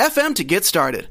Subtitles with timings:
[0.00, 1.08] anchor.fm FM to get started.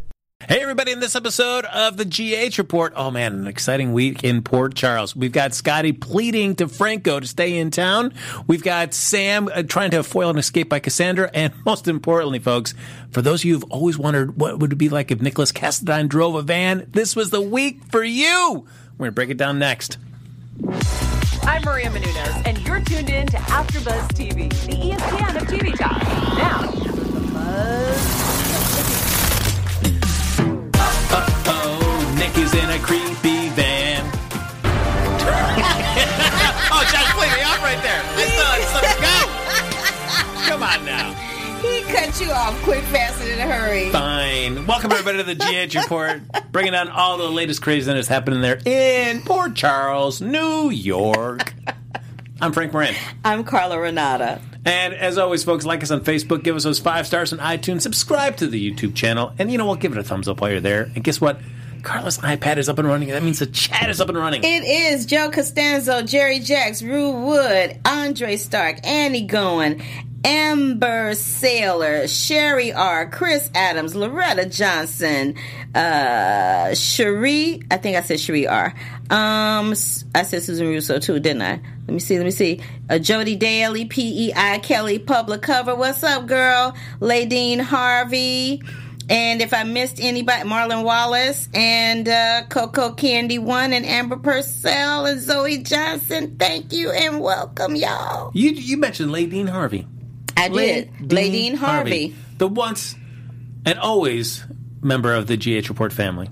[0.47, 2.93] Hey, everybody, in this episode of the GH Report.
[2.95, 5.15] Oh, man, an exciting week in Port Charles.
[5.15, 8.13] We've got Scotty pleading to Franco to stay in town.
[8.47, 11.29] We've got Sam uh, trying to foil an escape by Cassandra.
[11.39, 12.73] And most importantly, folks,
[13.11, 16.07] for those of you who've always wondered what would it be like if Nikolas Cassadine
[16.07, 18.65] drove a van, this was the week for you.
[18.97, 19.97] We're going to break it down next.
[21.43, 26.01] I'm Maria Menounos, and you're tuned in to AfterBuzz TV, the ESPN of TV talk.
[26.37, 28.38] Now, the buzz.
[31.11, 34.05] Uh-oh, Nick is in a creepy van.
[36.71, 38.01] oh, Josh played me off right there.
[38.15, 40.49] I still had go.
[40.49, 41.13] Come on now.
[41.61, 43.89] He cut you off quick, fast, and in a hurry.
[43.89, 44.65] Fine.
[44.67, 49.21] Welcome everybody to the GH Report, bringing down all the latest craziness happening there in
[49.21, 51.53] Port Charles, New York.
[52.41, 52.95] I'm Frank Moran.
[53.25, 54.39] I'm Carla Renata.
[54.63, 57.81] And as always, folks, like us on Facebook, give us those five stars on iTunes,
[57.81, 59.81] subscribe to the YouTube channel, and you know what?
[59.81, 60.83] Give it a thumbs up while you're there.
[60.95, 61.39] And guess what?
[61.81, 63.09] Carla's iPad is up and running.
[63.09, 64.43] That means the chat is up and running.
[64.43, 69.81] It is Joe Costanzo, Jerry Jacks, Rue Wood, Andre Stark, Annie Goen,
[70.23, 75.35] Amber Sailor, Sherry R, Chris Adams, Loretta Johnson,
[75.73, 78.73] uh, Cherie, I think I said Cherie R.
[79.09, 81.61] Um, I said Susan Russo too, didn't I?
[81.87, 82.61] Let me see, let me see.
[82.89, 84.59] Uh, Jody Daly, P.E.I.
[84.59, 85.73] Kelly, Public Cover.
[85.75, 86.75] What's up, girl?
[86.99, 88.61] Ladine Harvey.
[89.09, 95.07] And if I missed anybody, Marlon Wallace and uh, Coco Candy One and Amber Purcell
[95.07, 96.35] and Zoe Johnson.
[96.37, 98.29] Thank you and welcome, y'all.
[98.35, 99.87] You you mentioned Ladine Harvey.
[100.39, 100.93] I did.
[100.99, 102.15] Ladine Harvey.
[102.37, 102.95] The once
[103.65, 104.45] and always
[104.81, 106.29] member of the GH Report family.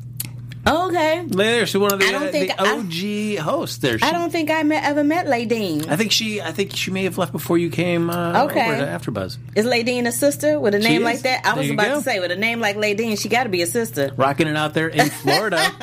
[0.68, 1.24] Okay.
[1.28, 3.78] There, she's one of the, I don't uh, think the OG hosts.
[3.78, 5.88] There, she, I don't think I met, ever met Ladine.
[5.88, 6.42] I think she.
[6.42, 8.10] I think she may have left before you came.
[8.10, 8.66] Uh, Okay.
[8.66, 9.38] Over to AfterBuzz.
[9.56, 11.46] Is Ladine a sister with a name like that?
[11.46, 11.96] I There was about go.
[11.98, 14.12] to say, with a name like Ladine, she got to be a sister.
[14.16, 15.60] Rocking it out there in Florida.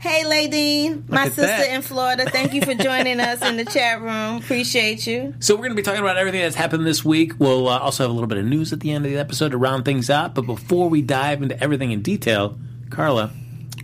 [0.00, 1.70] Hey, Ladine, my sister that.
[1.70, 2.26] in Florida.
[2.30, 4.36] Thank you for joining us in the chat room.
[4.36, 5.34] Appreciate you.
[5.40, 7.32] so we're going to be talking about everything that's happened this week.
[7.38, 9.50] We'll uh, also have a little bit of news at the end of the episode
[9.50, 10.34] to round things out.
[10.34, 12.56] But before we dive into everything in detail,
[12.90, 13.32] Carla,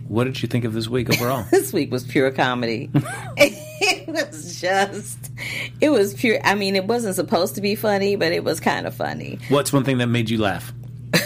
[0.07, 1.45] what did you think of this week overall?
[1.51, 2.89] This week was pure comedy.
[3.37, 5.31] it was just,
[5.81, 6.39] it was pure.
[6.43, 9.39] I mean, it wasn't supposed to be funny, but it was kind of funny.
[9.49, 10.73] What's one thing that made you laugh?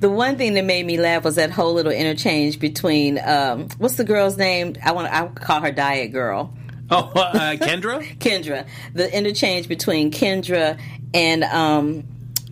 [0.00, 3.96] The one thing that made me laugh was that whole little interchange between um, what's
[3.96, 4.76] the girl's name?
[4.82, 6.54] I want I call her Diet Girl.
[6.90, 8.18] Oh, uh, Kendra.
[8.18, 8.66] Kendra.
[8.94, 10.78] The interchange between Kendra
[11.12, 12.04] and um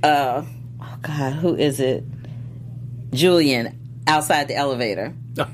[0.03, 0.45] uh
[0.81, 2.05] oh god, who is it?
[3.13, 5.13] Julian outside the elevator.
[5.39, 5.49] Oh,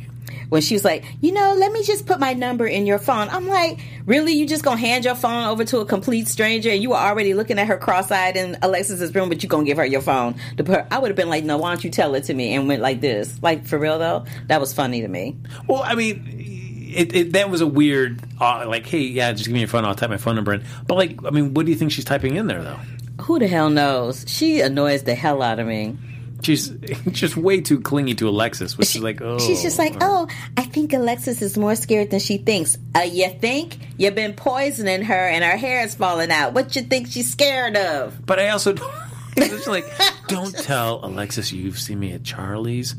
[0.48, 3.28] When she was like, you know, let me just put my number in your phone.
[3.30, 4.34] I'm like, really?
[4.34, 7.32] You just gonna hand your phone over to a complete stranger and you were already
[7.32, 10.64] looking at her cross-eyed in Alexis's room, but you gonna give her your phone to
[10.64, 10.86] put her?
[10.90, 12.54] I would have been like, no, why don't you tell it to me?
[12.54, 13.42] And went like this.
[13.42, 15.38] Like for real though, that was funny to me.
[15.66, 19.54] Well, I mean, it, it, that was a weird, uh, like, hey, yeah, just give
[19.54, 19.86] me your phone.
[19.86, 20.64] I'll type my phone number in.
[20.86, 22.78] But like, I mean, what do you think she's typing in there though?
[23.22, 24.26] Who the hell knows?
[24.28, 25.96] She annoys the hell out of me.
[26.42, 26.69] She's
[27.10, 30.62] just way too clingy to Alexis, which is like, oh, She's just like, oh, I
[30.62, 32.76] think Alexis is more scared than she thinks.
[32.94, 33.78] Uh, you think?
[33.97, 36.52] You've been poisoning her and her hair is falling out.
[36.52, 38.25] What you think she's scared of?
[38.26, 38.75] But I also,
[39.36, 39.86] it's like,
[40.28, 42.94] don't tell Alexis you've seen me at Charlie's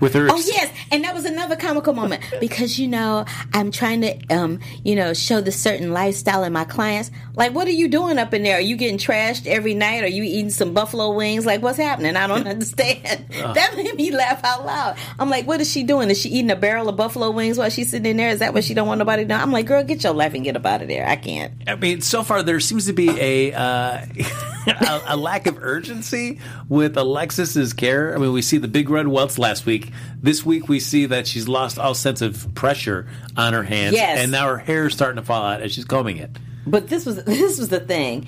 [0.00, 0.28] with her.
[0.30, 4.60] Oh yes, and that was another comical moment because you know I'm trying to um
[4.84, 7.10] you know show the certain lifestyle in my clients.
[7.34, 8.56] Like, what are you doing up in there?
[8.58, 10.02] Are you getting trashed every night?
[10.04, 11.46] Are you eating some buffalo wings?
[11.46, 12.16] Like, what's happening?
[12.16, 13.26] I don't understand.
[13.30, 14.96] that made me laugh out loud.
[15.18, 16.10] I'm like, what is she doing?
[16.10, 18.30] Is she eating a barrel of buffalo wings while she's sitting in there?
[18.30, 19.36] Is that what she don't want nobody to know?
[19.36, 21.06] I'm like, girl, get your life and get up out of there.
[21.06, 21.52] I can't.
[21.66, 24.06] I mean, so far there seems to be a, uh,
[24.66, 26.38] a a lack of urgency
[26.68, 28.14] with Alexis's care.
[28.14, 29.89] I mean, we see the big red welts last week.
[30.22, 33.06] This week we see that she's lost all sense of pressure
[33.36, 34.18] on her hands, Yes.
[34.18, 36.30] and now her hair is starting to fall out as she's combing it.
[36.66, 38.26] But this was this was the thing.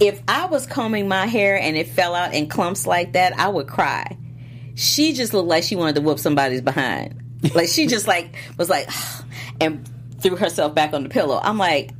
[0.00, 3.48] If I was combing my hair and it fell out in clumps like that, I
[3.48, 4.16] would cry.
[4.74, 7.20] She just looked like she wanted to whoop somebody's behind.
[7.54, 8.88] Like she just like was like
[9.60, 9.88] and
[10.20, 11.38] threw herself back on the pillow.
[11.42, 11.90] I'm like,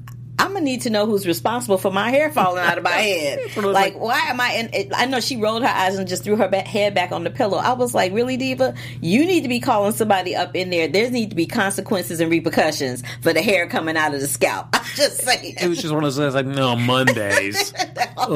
[0.54, 2.90] I'm I'm gonna need to know who's responsible for my hair falling out of my
[2.90, 3.38] head.
[3.40, 4.52] one of those, like, like- why am I?
[4.52, 7.10] In, it, I know she rolled her eyes and just threw her back, head back
[7.10, 7.58] on the pillow.
[7.58, 8.72] I was like, really, Diva?
[9.00, 10.86] You need to be calling somebody up in there.
[10.86, 14.68] There need to be consequences and repercussions for the hair coming out of the scalp.
[14.74, 15.56] I'm just saying.
[15.60, 17.74] It was just one of those things like, no, Mondays.
[17.96, 18.28] I Ugh.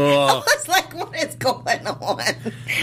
[0.44, 2.22] was like, what is going on?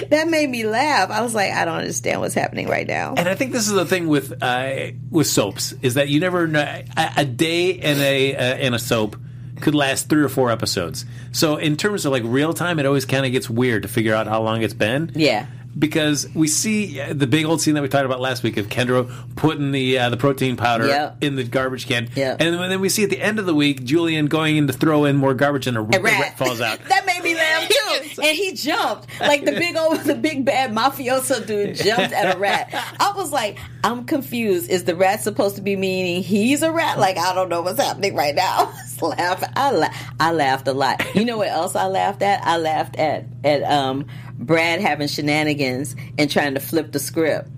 [0.09, 1.09] That made me laugh.
[1.09, 3.15] I was like, I don't understand what's happening right now.
[3.17, 6.47] And I think this is the thing with uh, with soaps is that you never
[6.47, 6.61] know
[6.95, 9.17] a, a day in a uh, in a soap
[9.61, 11.05] could last three or four episodes.
[11.31, 14.13] So in terms of like real time, it always kind of gets weird to figure
[14.13, 15.11] out how long it's been.
[15.15, 15.47] Yeah.
[15.77, 18.67] Because we see uh, the big old scene that we talked about last week of
[18.69, 21.17] Kendra putting the uh, the protein powder Yep.
[21.21, 22.37] in the garbage can, Yep.
[22.39, 25.03] and then we see at the end of the week Julian going in to throw
[25.03, 26.21] in more garbage and a, A a rat.
[26.21, 26.79] rat falls out.
[26.87, 27.67] that made me laugh
[28.15, 28.21] too.
[28.21, 32.39] And he jumped like the big old, the big bad mafioso dude jumped at a
[32.39, 32.69] rat.
[32.97, 34.69] I was like, I'm confused.
[34.69, 36.99] Is the rat supposed to be meaning he's a rat?
[36.99, 38.71] Like I don't know what's happening right now.
[39.01, 39.15] Was.
[39.55, 41.03] I la- I laughed a lot.
[41.15, 42.43] You know what else I laughed at?
[42.43, 44.05] I laughed at at um
[44.37, 47.49] Brad having shenanigans and trying to flip the script.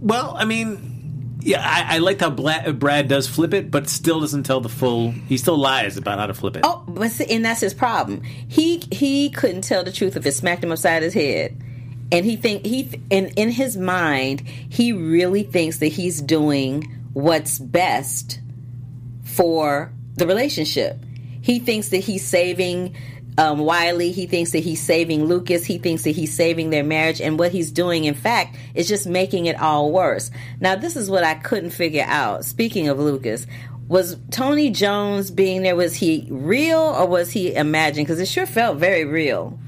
[0.00, 4.20] Well, I mean, yeah, I, I liked how Bla- Brad does flip it, but still
[4.20, 5.10] doesn't tell the full.
[5.10, 6.62] He still lies about how to flip it.
[6.64, 8.22] Oh, but see, and that's his problem.
[8.22, 11.56] He he couldn't tell the truth if it smacked him upside his head,
[12.12, 16.82] and he think he and in his mind he really thinks that he's doing
[17.12, 18.40] what's best
[19.24, 20.98] for the relationship.
[21.40, 22.94] He thinks that he's saving
[23.38, 24.10] um, Wiley.
[24.10, 25.64] He thinks that he's saving Lucas.
[25.64, 27.20] He thinks that he's saving their marriage.
[27.20, 30.30] And what he's doing, in fact, is just making it all worse.
[30.60, 32.44] Now, this is what I couldn't figure out.
[32.44, 33.46] Speaking of Lucas,
[33.86, 38.06] was Tony Jones being there, was he real or was he imagined?
[38.06, 39.58] Because it sure felt very real.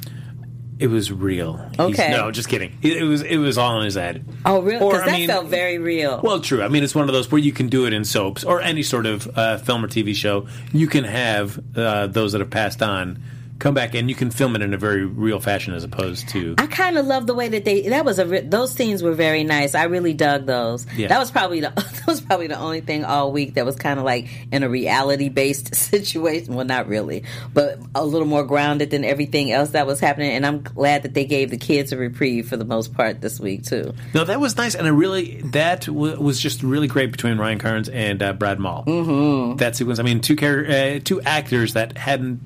[0.80, 1.58] It was real.
[1.76, 2.10] He's- Okay.
[2.10, 2.72] no, just kidding.
[2.82, 4.24] It, it was it was all in his head.
[4.46, 4.78] Oh, really?
[4.78, 6.20] Because that mean- felt very real.
[6.24, 6.62] Well, true.
[6.62, 8.82] I mean, it's one of those where you can do it in soaps or any
[8.82, 10.46] sort of uh, film or TV show.
[10.72, 13.22] You can have uh, those that have passed on
[13.60, 16.54] come back and you can film it in a very real fashion as opposed to.
[16.58, 19.12] I kind of love the way that they that was a re- those scenes were
[19.12, 19.74] very nice.
[19.74, 20.86] I really dug those.
[20.96, 21.08] Yeah.
[21.08, 23.98] That was probably the that was probably the only thing all week that was kind
[23.98, 26.54] of like in a reality based situation.
[26.54, 27.24] Well, not really,
[27.54, 30.32] but a little more grounded than everything else that was happening.
[30.32, 33.38] And I'm glad that they gave the kids a reprieve for the most part this
[33.38, 33.94] week too.
[34.14, 37.58] No, that was nice, and I really that w- was just really great between Ryan
[37.58, 38.84] Carnes and uh, Brad Maule.
[38.86, 39.56] Mm-hmm.
[39.56, 39.98] That sequence.
[39.98, 42.40] I mean, two char- uh, two actors that hadn't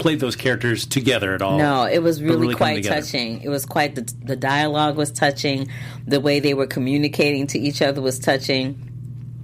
[0.00, 1.58] played those characters together at all.
[1.58, 3.42] No, it was really, really quite touching.
[3.42, 5.68] It was quite the the dialogue was touching.
[6.06, 8.86] The way they were communicating to each other was touching.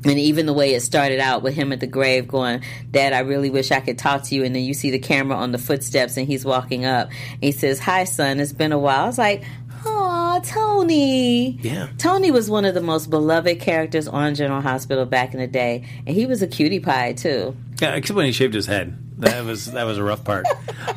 [0.04, 3.20] And even the way it started out with him at the grave going, Dad, I
[3.20, 4.44] really wish I could talk to you.
[4.44, 7.08] And then you see the camera on the footsteps and he's walking up.
[7.08, 9.04] And he says, Hi, son, it's been a while.
[9.04, 9.44] I was like,
[9.84, 11.52] Aw, Tony.
[11.60, 11.88] Yeah.
[11.98, 15.84] Tony was one of the most beloved characters on General Hospital back in the day.
[16.06, 17.56] And he was a cutie pie, too.
[17.80, 18.96] Yeah, except when he shaved his head.
[19.18, 20.46] That was that was a rough part.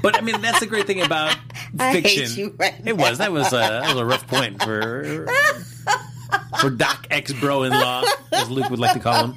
[0.02, 1.36] But I mean, that's the great thing about
[1.78, 2.54] fiction.
[2.58, 5.28] right it was that was a that was a rough point for
[6.60, 9.36] for Doc ex bro in law, as Luke would like to call him.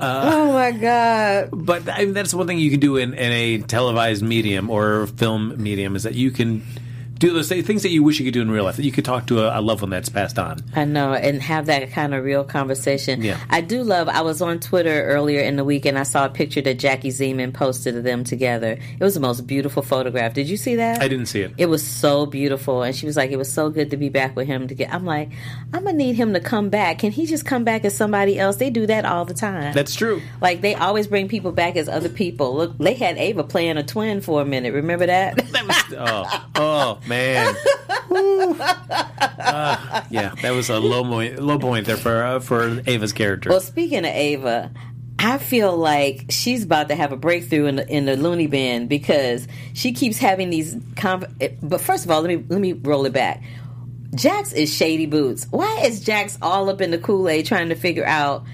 [0.00, 1.50] Uh, oh, my God.
[1.52, 5.06] But I mean, that's one thing you can do in, in a televised medium or
[5.06, 6.62] film medium is that you can
[7.18, 8.76] do those things that you wish you could do in real life.
[8.76, 10.58] That you could talk to a, a loved one that's passed on.
[10.74, 13.22] I know, and have that kind of real conversation.
[13.22, 13.38] Yeah.
[13.50, 14.08] I do love.
[14.08, 17.10] I was on Twitter earlier in the week, and I saw a picture that Jackie
[17.10, 18.72] Zeman posted of them together.
[18.98, 20.34] It was the most beautiful photograph.
[20.34, 21.00] Did you see that?
[21.00, 21.52] I didn't see it.
[21.56, 24.36] It was so beautiful, and she was like, "It was so good to be back
[24.36, 25.30] with him." To get, I'm like,
[25.72, 26.98] I'm gonna need him to come back.
[26.98, 28.56] Can he just come back as somebody else?
[28.56, 29.74] They do that all the time.
[29.74, 30.20] That's true.
[30.40, 32.54] like they always bring people back as other people.
[32.56, 34.72] Look, they had Ava playing a twin for a minute.
[34.74, 35.36] Remember that?
[35.36, 37.54] That was oh oh man.
[39.44, 43.50] Uh, yeah, that was a low point low point there for uh, for Ava's character.
[43.50, 44.70] Well, speaking of Ava,
[45.18, 48.86] I feel like she's about to have a breakthrough in the in the loony bin
[48.86, 50.74] because she keeps having these.
[50.74, 53.42] Conv- but first of all, let me let me roll it back.
[54.14, 55.46] Jax is shady boots.
[55.50, 58.44] Why is Jax all up in the Kool Aid trying to figure out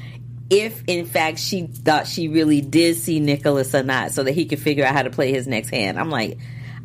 [0.49, 4.47] if, in fact, she thought she really did see Nikolas or not, so that he
[4.47, 5.99] could figure out how to play his next hand?
[5.99, 6.39] I'm like,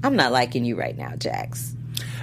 [0.06, 1.74] I'm not liking you right now, Jax.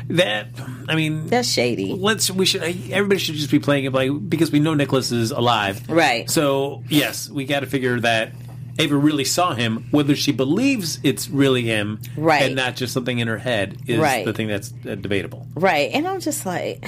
[0.08, 0.48] that
[0.88, 1.92] I mean, That's shady.
[1.92, 5.30] let's we should everybody should just be playing it like because we know Nikolas is
[5.30, 6.28] alive, Right.
[6.30, 8.32] So yes, we got to figure that
[8.78, 9.86] Ava really saw him.
[9.90, 12.42] Whether she believes it's really him, Right.
[12.42, 14.24] and not just something in her head, is Right.
[14.24, 15.46] the thing that's uh, debatable.
[15.54, 15.90] Right.
[15.92, 16.84] And I'm just like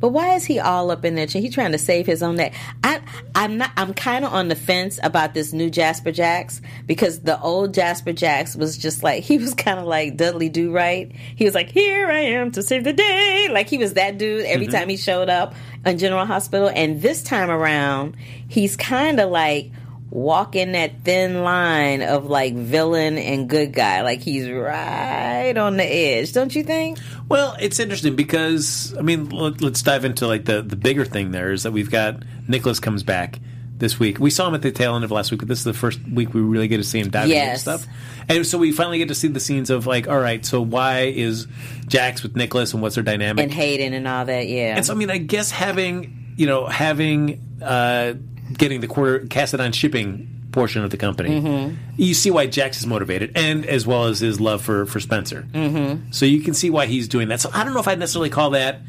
[0.00, 1.26] but why is he all up in there?
[1.26, 2.54] He trying to save his own neck.
[2.82, 3.00] I,
[3.34, 3.70] I'm not.
[3.76, 8.12] I'm kind of on the fence about this new Jasper Jacks because the old Jasper
[8.12, 11.12] Jacks was just like he was kind of like Dudley Do Right.
[11.12, 14.44] He was like, "Here I am to save the day." Like he was that dude
[14.46, 14.76] every mm-hmm.
[14.76, 16.70] time he showed up on General Hospital.
[16.74, 18.16] And this time around,
[18.48, 19.70] he's kind of like
[20.10, 24.02] walking that thin line of like villain and good guy.
[24.02, 26.98] Like he's right on the edge, don't you think?
[27.28, 31.30] Well, it's interesting because I mean, let, us dive into like the the bigger thing.
[31.30, 33.40] There is that we've got Nikolas comes back
[33.76, 34.18] this week.
[34.18, 36.00] We saw him at the tail end of last week, but this is the first
[36.08, 37.66] week we really get to see him diving Yes.
[37.66, 37.94] into stuff.
[38.28, 41.02] And so we finally get to see the scenes of like, all right, so why
[41.06, 41.46] is
[41.86, 43.42] Jax with Nikolas and what's their dynamic?
[43.42, 44.76] And Hayden and all that, yeah.
[44.76, 48.14] And so, I mean, I guess having you know having uh,
[48.52, 51.74] getting the quarter Cassadine shipping portion of the company, Mm-hmm.
[51.96, 55.46] you see why Jax is motivated, and as well as his love for for Spencer.
[55.52, 56.12] Mm-hmm.
[56.12, 57.40] So you can see why he's doing that.
[57.40, 58.80] So I don't know if I'd necessarily call that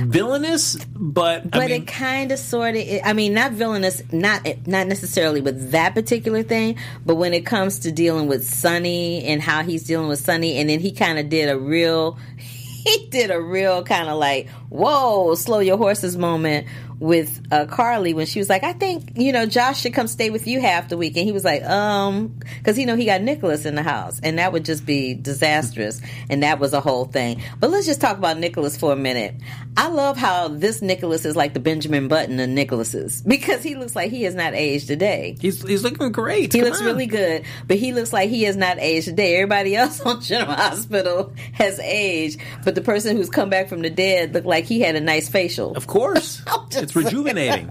[0.00, 4.46] villainous, but but I mean, it kind of sort of i mean not villainous not
[4.66, 9.40] not necessarily with that particular thing but when it comes to dealing with sonny and
[9.40, 13.30] how he's dealing with sonny and then he kind of did a real he did
[13.30, 16.66] a real kind of like whoa slow your horses moment
[16.98, 20.30] with uh, carly when she was like i think you know josh should come stay
[20.30, 23.20] with you half the week and he was like um because you know he got
[23.20, 26.00] nikolas in the house and that would just be disastrous
[26.30, 29.34] and that was a whole thing but let's just talk about nikolas for a minute
[29.76, 33.94] i love how this nikolas is like the benjamin button of nikolases because he looks
[33.94, 36.52] like he has not aged a day he's he's looking great.
[36.52, 36.86] he Come looks on.
[36.86, 39.36] really good, but he looks like he has not aged a day.
[39.36, 43.90] Everybody else on General Hospital has aged, but the person who's come back from the
[43.90, 45.76] dead looked like he had a nice facial.
[45.76, 46.42] Of course,
[46.86, 47.68] it's rejuvenating.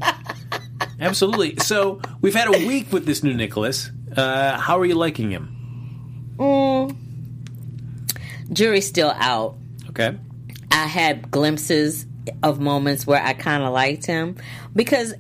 [1.00, 1.56] Absolutely.
[1.58, 3.92] So we've had a week with this new Nikolas.
[4.16, 5.56] Uh, how are you liking him?
[8.52, 9.56] Jury's still out.
[9.90, 10.18] Okay.
[10.70, 12.06] I had glimpses
[12.44, 14.36] of moments where I kind of liked him
[14.76, 15.14] because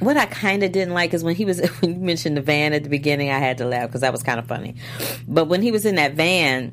[0.00, 2.72] what I kind of didn't like is when he was when you mentioned the van
[2.72, 3.30] at the beginning.
[3.30, 4.76] I had to laugh because that was kind of funny,
[5.28, 6.72] but when he was in that van,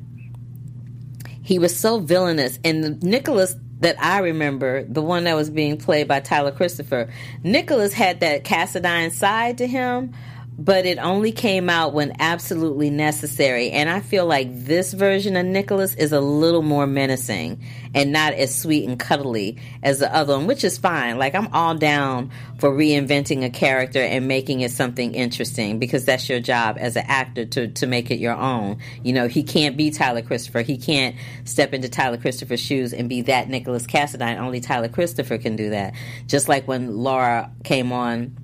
[1.42, 2.58] he was so villainous.
[2.64, 7.08] And Nikolas that I remember, the one that was being played by Tyler Christopher,
[7.42, 10.14] Nikolas had that Cassadine side to him,
[10.58, 13.70] but it only came out when absolutely necessary.
[13.70, 17.60] And I feel like this version of Nikolas is a little more menacing
[17.94, 21.18] and not as sweet and cuddly as the other one, which is fine.
[21.18, 26.28] Like I'm all down for reinventing a character and making it something interesting because that's
[26.28, 28.78] your job as an actor to to make it your own.
[29.02, 30.60] You know, he can't be Tyler Christopher.
[30.60, 34.38] He can't step into Tyler Christopher's shoes and be that Nikolas Cassadine.
[34.38, 35.94] Only Tyler Christopher can do that.
[36.26, 38.36] Just like when Laura came on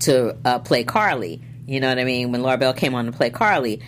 [0.00, 1.42] to uh, play Carly.
[1.66, 2.32] You know what I mean?
[2.32, 3.80] When Laura Bell came on to play Carly,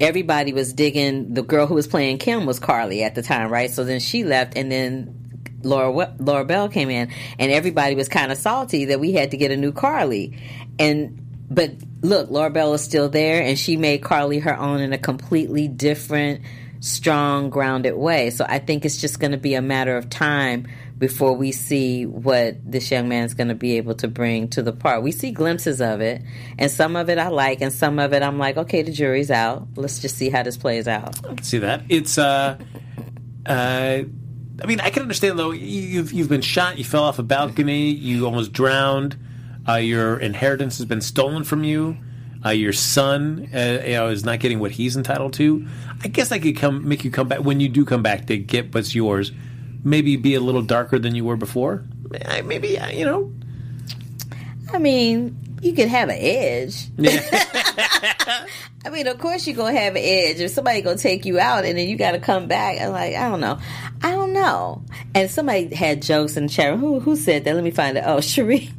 [0.00, 1.34] everybody was digging.
[1.34, 3.70] The girl who was playing Kim was Carly at the time, right?
[3.70, 5.22] So then she left, and then
[5.62, 9.36] Laura Laura Bell came in, and everybody was kind of salty that we had to
[9.36, 10.36] get a new Carly.
[10.78, 11.18] And
[11.50, 14.98] but look, Laura Bell is still there, and she made Carly her own in a
[14.98, 16.42] completely different,
[16.80, 18.30] strong, grounded way.
[18.30, 20.66] So I think it's just going to be a matter of time
[21.02, 24.72] before we see what this young man's going to be able to bring to the
[24.72, 25.02] part.
[25.02, 26.22] We see glimpses of it,
[26.58, 29.28] and some of it I like, and some of it I'm like, okay, the jury's
[29.28, 29.66] out.
[29.74, 31.18] Let's just see how this plays out.
[31.44, 31.82] see that.
[31.88, 32.56] It's uh,
[33.44, 34.02] uh,
[34.62, 35.50] I mean, I can understand though.
[35.50, 36.78] you- You've you've been shot.
[36.78, 37.90] You fell off a balcony.
[37.90, 39.18] You almost drowned.
[39.68, 41.96] Uh, your inheritance has been stolen from you.
[42.44, 45.66] Uh, your son, uh, you know, is not getting what he's entitled to.
[46.04, 48.36] I guess I could come make you come back when you do come back to
[48.38, 49.32] get what's yours.
[49.84, 51.84] Maybe be a little darker than you were before.
[52.44, 53.32] Maybe you know.
[54.72, 56.88] I mean, you could have an edge.
[58.84, 60.40] I mean, of course you're gonna have an edge.
[60.40, 63.28] If somebody gonna take you out and then you gotta come back, I'm like, I
[63.28, 63.58] don't know.
[64.02, 64.82] I don't know.
[65.14, 66.78] And somebody had jokes in the chat.
[66.78, 67.54] Who who said that?
[67.54, 68.04] Let me find it.
[68.06, 68.70] Oh, Cherie.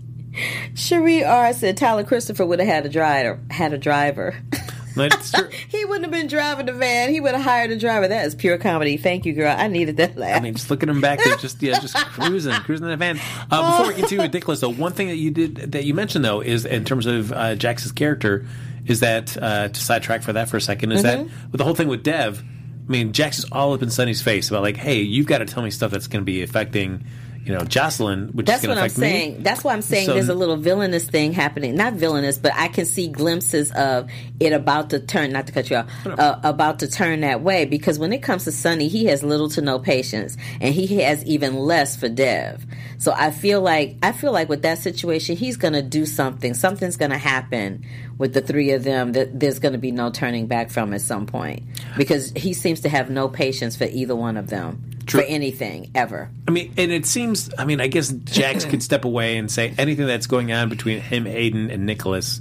[0.73, 4.35] Cherie R said Tyler Christopher would have had a driver had a driver.
[4.95, 5.49] That's true.
[5.67, 7.09] he wouldn't have been driving the van.
[7.09, 8.07] He would have hired a driver.
[8.07, 8.97] That is pure comedy.
[8.97, 9.55] Thank you, girl.
[9.57, 10.37] I needed that laugh.
[10.37, 12.97] I mean, just look at him back there, just yeah, just cruising, cruising in the
[12.97, 13.19] van.
[13.51, 16.23] Uh, before we continue with Nikolas, though, one thing that you did that you mentioned
[16.25, 18.45] though is in terms of uh, Jax's character
[18.85, 21.75] is that uh, to sidetrack for that for a second is that with the whole
[21.75, 22.43] thing with Dev,
[22.87, 25.45] I mean, Jax is all up in Sonny's face about like, hey, you've got to
[25.45, 27.05] tell me stuff that's going to be affecting.
[27.45, 29.07] You know, Josslyn, which That's is going what to I'm affect me.
[29.09, 29.43] saying.
[29.43, 31.75] That's why I'm saying So- there's a little villainous thing happening.
[31.75, 34.09] Not villainous, but I can see glimpses of
[34.39, 35.31] it about to turn.
[35.33, 35.87] Not to cut you off.
[36.05, 39.49] Uh, about to turn that way because when it comes to Sonny, he has little
[39.49, 42.65] to no patience, and he has even less for Dev.
[42.97, 46.53] So I feel like I feel like with that situation, he's going to do something.
[46.53, 47.83] Something's going to happen
[48.17, 51.01] with the three of them that there's going to be no turning back from at
[51.01, 51.63] some point
[51.97, 56.29] because he seems to have no patience for either one of them for anything ever.
[56.47, 57.49] I mean, and it seems.
[57.57, 61.01] I mean, I guess Jax could step away and say anything that's going on between
[61.01, 62.39] him, Hayden, and Nikolas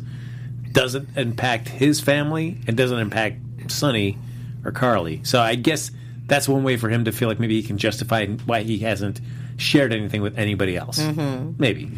[0.70, 4.18] doesn't impact his family and doesn't impact Sonny
[4.64, 5.20] or Carly.
[5.24, 5.90] So I guess
[6.26, 9.20] that's one way for him to feel like maybe he can justify why he hasn't
[9.56, 10.98] shared anything with anybody else.
[10.98, 11.54] Mm-hmm.
[11.58, 11.90] Maybe.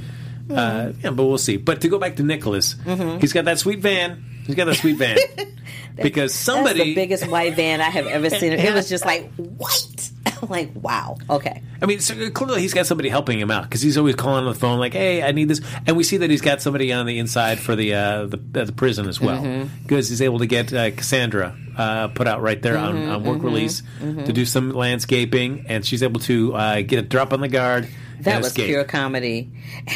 [0.50, 1.56] Uh, yeah, but we'll see.
[1.56, 3.18] But to go back to Nikolas, Mm-hmm.
[3.20, 4.24] he's got that sweet van.
[4.46, 5.16] He's got that sweet van
[5.96, 6.80] because That's somebody.
[6.84, 8.52] the biggest white van I have ever seen.
[8.52, 10.10] It was just like white.
[10.42, 11.16] I'm like, wow.
[11.30, 11.62] Okay.
[11.80, 14.52] I mean, so clearly he's got somebody helping him out because he's always calling on
[14.52, 17.06] the phone, like, "Hey, I need this," and we see that he's got somebody on
[17.06, 19.82] the inside for the uh, the, uh, the prison as well Mm-hmm.
[19.82, 23.24] because he's able to get uh, Cassandra uh, put out right there on, Mm-hmm, on
[23.24, 27.40] work release to do some landscaping, and she's able to uh, get a drop on
[27.40, 27.88] the guard.
[28.20, 28.66] That was escape.
[28.66, 29.50] pure comedy.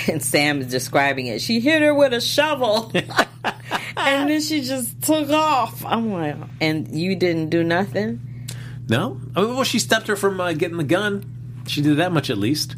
[0.08, 1.40] And Sam is describing it.
[1.40, 2.90] She hit her with a shovel.
[3.96, 5.84] and then she just took off.
[5.84, 8.48] I'm like, and you didn't do nothing?
[8.88, 11.62] No, I mean, well, she stopped her from uh, getting the gun.
[11.66, 12.74] She did that much at least.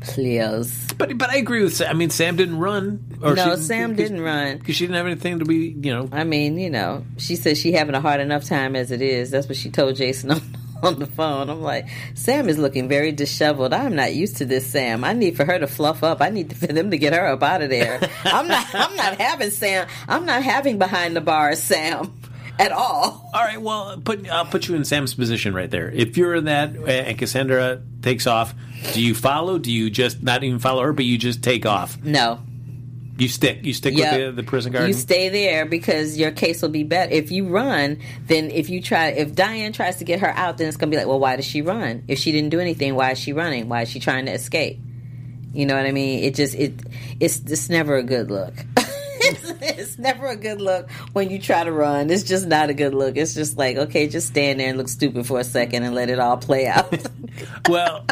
[0.00, 0.86] Please.
[0.98, 1.74] But but I agree with.
[1.74, 1.90] Sam.
[1.90, 3.18] I mean, Sam didn't run.
[3.22, 4.58] Or No, she- Sam didn't run.
[4.58, 5.74] because she didn't have anything to be.
[5.80, 8.90] You know, I mean, you know, she said she having a hard enough time as
[8.90, 9.30] it is.
[9.30, 10.30] That's what she told Jason
[10.84, 11.50] on, the phone.
[11.50, 13.72] I'm like, Sam is looking very disheveled.
[13.72, 15.04] I'm not used to this, Sam.
[15.04, 16.20] I need for her to fluff up.
[16.20, 18.00] I need for them to get her up out of there.
[18.24, 18.66] I'm not.
[18.74, 19.86] I'm not having Sam.
[20.08, 22.12] I'm not having behind the bars, Sam,
[22.58, 23.30] at all.
[23.34, 25.90] All right, well, put I'll put you in Sam's position right there.
[25.90, 28.54] If you're in that uh, and Cassandra takes off,
[28.92, 29.58] do you follow?
[29.58, 32.02] Do you just not even follow her, but you just take off?
[32.02, 32.40] No.
[33.16, 33.64] You stick.
[33.64, 34.12] You stick Yep.
[34.18, 34.88] with the, the prison guard.
[34.88, 37.12] You stay there because your case will be better.
[37.12, 40.66] If you run, then if you try, if Diane tries to get her out, then
[40.66, 42.02] it's going to be like, well, why does she run?
[42.08, 43.68] If she didn't do anything, why is she running?
[43.68, 44.80] Why is she trying to escape?
[45.52, 46.24] You know what I mean?
[46.24, 46.74] It just it
[47.20, 48.52] it's it's never a good look.
[48.76, 52.10] it's, it's never a good look when you try to run.
[52.10, 53.16] It's just not a good look.
[53.16, 56.10] It's just like okay, just stand there and look stupid for a second and let
[56.10, 56.92] it all play out.
[57.68, 58.04] well,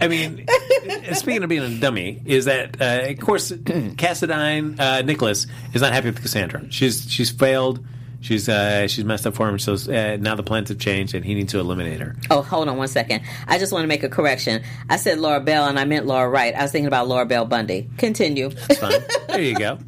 [0.00, 0.46] I mean,
[1.12, 3.50] speaking of being a dummy, is that uh, of course
[3.96, 6.70] Cassadine uh, Nikolas is not happy with Cassandra.
[6.70, 7.84] She's she's failed.
[8.20, 9.58] She's uh, she's messed up for him.
[9.58, 12.16] So uh, now the plans have changed, and he needs to eliminate her.
[12.30, 13.22] Oh, hold on one second.
[13.46, 14.62] I just want to make a correction.
[14.88, 16.54] I said Laura Bell and I meant Laura Wright.
[16.54, 17.88] I was thinking about Laura Bell Bundy.
[17.98, 18.50] Continue.
[18.50, 18.92] Fine.
[19.28, 19.78] there you go.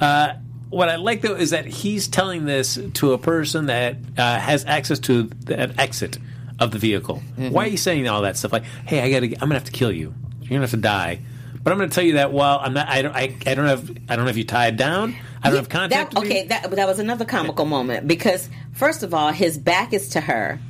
[0.00, 0.34] Uh,
[0.70, 4.64] what I like though is that he's telling this to a person that uh, has
[4.64, 6.18] access to an exit
[6.62, 7.22] of the vehicle.
[7.36, 8.52] Why are you saying all that stuff?
[8.52, 10.14] Like, hey, I gotta, I'm gonna have to kill you.
[10.40, 11.20] You're gonna have to die.
[11.62, 13.90] But I'm gonna tell you that while I'm not, I don't, I, I don't have,
[14.08, 15.14] I don't have you tied down.
[15.42, 16.14] I don't have contact.
[16.14, 16.36] That, with you.
[16.38, 20.20] okay, that, that was another comical moment because first of all, his back is to
[20.20, 20.60] her.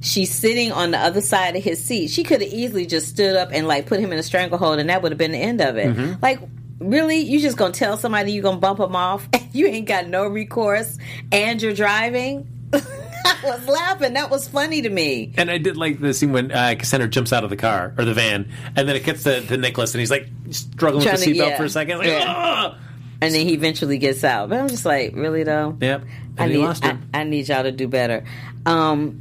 [0.00, 2.10] She's sitting on the other side of his seat.
[2.10, 4.90] She could have easily just stood up and like put him in a stranglehold, and
[4.90, 5.96] that would have been the end of it.
[5.96, 6.20] Mm-hmm.
[6.20, 6.40] Like,
[6.78, 10.26] really, you just gonna tell somebody you're gonna bump him off, you ain't got no
[10.26, 10.98] recourse,
[11.32, 12.46] and you're driving.
[13.24, 14.14] I was laughing.
[14.14, 15.32] That was funny to me.
[15.36, 18.04] And I did like the scene when uh, Cassandra jumps out of the car or
[18.04, 21.26] the van, and then it gets to, to Nikolas, and he's like struggling with the
[21.26, 21.56] seatbelt yeah.
[21.56, 21.98] for a second.
[21.98, 22.74] Like, Yeah.
[23.20, 24.50] And then he eventually gets out.
[24.50, 25.76] But I'm just like, really though?
[25.80, 26.04] Yep.
[26.36, 26.98] I And he need, lost I.
[27.14, 28.24] I need y'all to do better.
[28.66, 29.20] Um,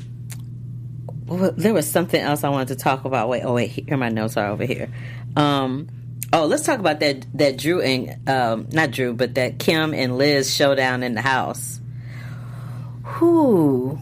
[1.25, 3.29] well, there was something else I wanted to talk about.
[3.29, 4.89] Wait, oh wait, here my notes are over here.
[5.35, 5.87] Um,
[6.33, 10.17] oh, let's talk about that that Drew and um, not Drew, but that Kim and
[10.17, 11.79] Liz showdown in the house.
[13.13, 13.99] Who?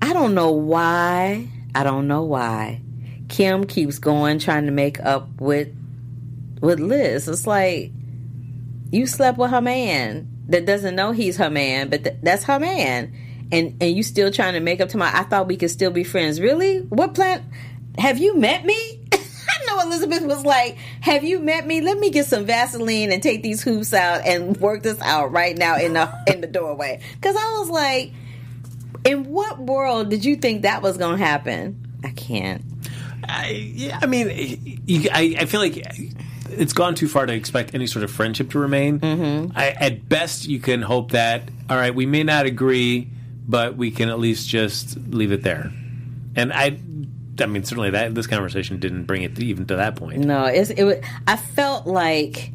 [0.00, 1.48] I don't know why.
[1.74, 2.80] I don't know why.
[3.28, 5.68] Kim keeps going trying to make up with
[6.62, 7.28] with Liz.
[7.28, 7.92] It's like
[8.90, 12.58] you slept with her man that doesn't know he's her man, but th- that's her
[12.58, 13.12] man,
[13.52, 15.10] and and you still trying to make up to my.
[15.14, 16.40] I thought we could still be friends.
[16.40, 16.78] Really?
[16.80, 17.44] What plan?
[17.98, 19.00] Have you met me?
[19.12, 21.82] I know Elizabeth was like, "Have you met me?
[21.82, 25.56] Let me get some Vaseline and take these hoops out and work this out right
[25.56, 28.12] now in the in the doorway." Because I was like,
[29.04, 32.62] "In what world did you think that was going to happen?" I can't.
[33.26, 35.82] I, yeah, I mean, you, I, I feel like
[36.50, 39.00] it's gone too far to expect any sort of friendship to remain.
[39.00, 39.56] Mm-hmm.
[39.56, 43.08] I, at best, you can hope that all right, we may not agree,
[43.46, 45.72] but we can at least just leave it there.
[46.36, 46.78] And I,
[47.40, 50.18] I mean, certainly that this conversation didn't bring it even to that point.
[50.18, 50.84] No, it's it.
[50.84, 52.52] Was, I felt like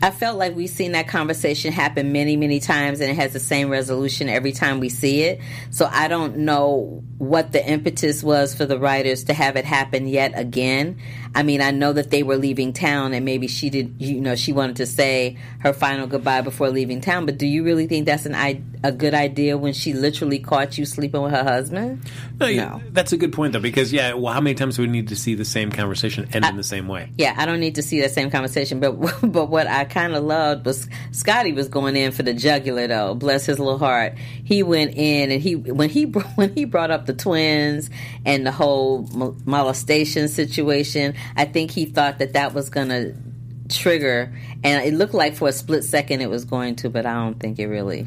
[0.00, 3.40] I felt like we've seen that conversation happen many, many times, and it has the
[3.40, 5.40] same resolution every time we see it.
[5.70, 10.06] So I don't know what the impetus was for the writers to have it happen
[10.06, 10.98] yet again.
[11.34, 13.94] I mean, I know that they were leaving town, and maybe she did.
[13.98, 17.24] You know, she wanted to say her final goodbye before leaving town.
[17.26, 20.76] But do you really think that's an i a good idea when she literally caught
[20.76, 22.04] you sleeping with her husband?
[22.40, 22.82] No, yeah, No.
[22.90, 25.16] that's a good point though, because yeah, well, how many times do we need to
[25.16, 27.08] see the same conversation end in the same way?
[27.16, 28.90] Yeah, I don't need to see that same conversation, but
[29.22, 33.14] but what I kind of loved was Scotty was going in for the jugular though.
[33.14, 34.18] Bless his little heart.
[34.18, 37.88] He went in and he when he when he brought up the twins
[38.24, 39.08] and the whole
[39.46, 41.14] molestation situation.
[41.36, 43.12] I think he thought that that was gonna
[43.68, 44.32] trigger,
[44.62, 47.38] and it looked like for a split second it was going to, but I don't
[47.38, 48.06] think it really.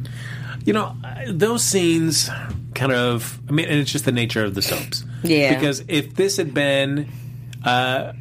[0.63, 0.95] You know,
[1.27, 2.29] those scenes
[2.73, 5.03] kind of, I mean, and it's just the nature of the soaps.
[5.23, 5.53] Yeah.
[5.53, 7.07] Because if this had been,
[7.63, 8.13] uh,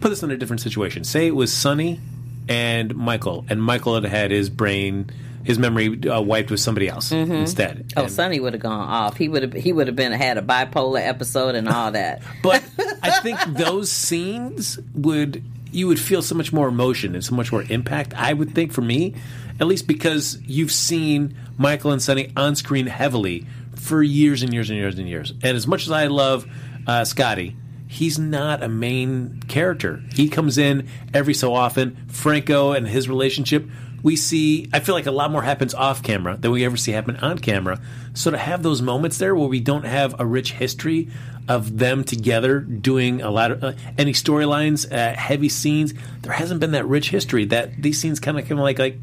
[0.00, 2.00] put this in a different situation, say it was Sonny
[2.48, 5.10] and Michael, and Michael had had his brain,
[5.44, 7.92] his memory uh, wiped with somebody else instead.
[7.96, 9.16] Oh, And- Sonny would have gone off.
[9.16, 9.52] He would have.
[9.52, 12.22] He would have been had a bipolar episode and all that.
[12.42, 12.62] But
[13.02, 17.50] I think those scenes would you would feel so much more emotion and so much
[17.52, 18.12] more impact.
[18.16, 19.14] I would think for me,
[19.58, 24.68] at least because you've seen Michael and Sonny on screen heavily for years and years
[24.70, 25.30] and years and years.
[25.42, 26.46] And as much as I love
[26.86, 27.56] uh, Scotty,
[27.88, 30.02] he's not a main character.
[30.12, 31.96] He comes in every so often.
[32.08, 33.66] Franco and his relationship.
[34.02, 36.92] We see, I feel like a lot more happens off camera than we ever see
[36.92, 37.80] happen on camera.
[38.14, 41.08] So to have those moments there where we don't have a rich history
[41.48, 46.60] of them together doing a lot of uh, any storylines, uh, heavy scenes, there hasn't
[46.60, 47.44] been that rich history.
[47.46, 48.98] That these scenes kind of of like like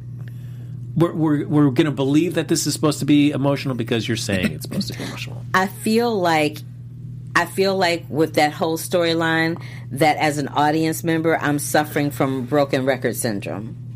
[0.96, 4.18] we're we're, we're going to believe that this is supposed to be emotional because you're
[4.18, 5.44] saying it's supposed to be emotional.
[5.54, 6.60] I feel like
[7.36, 12.46] I feel like with that whole storyline that as an audience member I'm suffering from
[12.46, 13.89] broken record syndrome.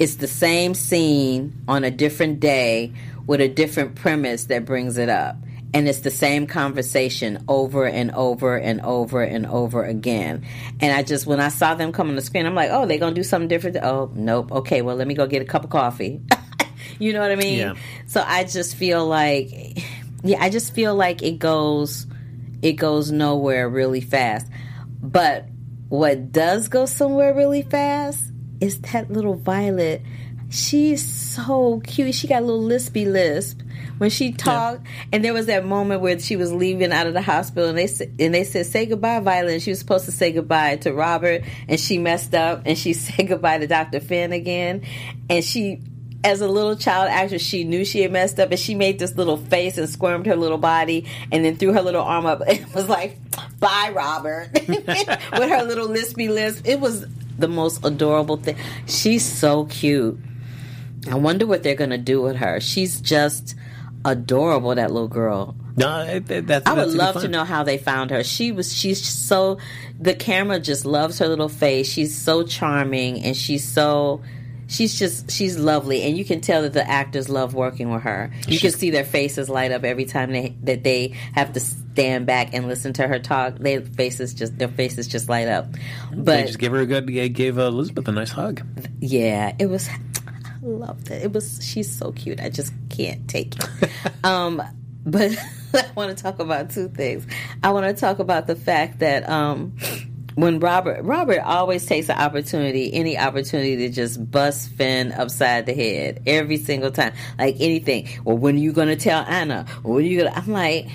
[0.00, 2.94] It's the same scene on a different day
[3.26, 5.36] with a different premise that brings it up.
[5.74, 10.46] And it's the same conversation over and over and over and over again.
[10.80, 12.96] And I just, when I saw them come on the screen, I'm like, oh, they're
[12.96, 13.76] going to do something different.
[13.76, 14.50] Oh, nope.
[14.50, 16.22] Okay, well, let me go get a cup of coffee.
[16.98, 17.58] you know what I mean?
[17.58, 17.74] Yeah.
[18.06, 19.84] So I just feel like,
[20.24, 22.06] yeah, I just feel like it goes,
[22.62, 24.46] it goes nowhere really fast.
[25.02, 25.44] But
[25.90, 28.29] what does go somewhere really fast
[28.60, 30.02] is that little Violet.
[30.50, 32.14] She's so cute.
[32.14, 33.60] She got a little lispy lisp
[33.98, 34.86] when she talked.
[35.12, 37.88] And there was that moment where she was leaving out of the hospital, and they
[38.18, 41.42] and they said, "Say goodbye, Violet." And she was supposed to say goodbye to Robert,
[41.68, 44.82] and she messed up, and she said goodbye to Doctor Finn again,
[45.28, 45.80] and she.
[46.22, 49.16] As a little child actress, she knew she had messed up, and she made this
[49.16, 52.66] little face and squirmed her little body, and then threw her little arm up and
[52.74, 53.16] was like,
[53.58, 56.66] "Bye, Robert," with her little lispy lisp.
[56.68, 57.06] It was
[57.40, 58.56] the most adorable thing.
[58.86, 60.18] She's so cute.
[61.10, 62.60] I wonder what they're going to do with her.
[62.60, 63.54] She's just
[64.04, 65.56] adorable, that little girl.
[65.76, 68.22] No, that's I would that's love to know how they found her.
[68.22, 69.58] She was she's so
[69.98, 71.88] the camera just loves her little face.
[71.90, 74.20] She's so charming and she's so
[74.70, 78.30] she's just she's lovely and you can tell that the actors love working with her.
[78.46, 82.24] You can see their faces light up every time they that they have to stand
[82.24, 83.56] back and listen to her talk.
[83.58, 85.72] Their faces just their faces just light up.
[85.72, 87.06] They But just gave her a good.
[87.06, 88.62] They gave uh, Elizabeth a nice hug.
[89.00, 89.88] yeah, it was.
[89.88, 91.22] I loved it.
[91.24, 91.58] It was.
[91.62, 92.40] She's so cute.
[92.40, 93.68] I just can't take it.
[94.24, 94.62] um,
[95.04, 95.32] but
[95.74, 97.26] I want to talk about two things.
[97.62, 99.76] I want to talk about the fact that um,
[100.40, 105.74] when Robert Robert always takes an opportunity, any opportunity to just bust Finn upside the
[105.74, 108.08] head every single time, like anything.
[108.24, 109.66] Well, when are you to tell Anna?
[109.82, 110.88] When are you to I'm like,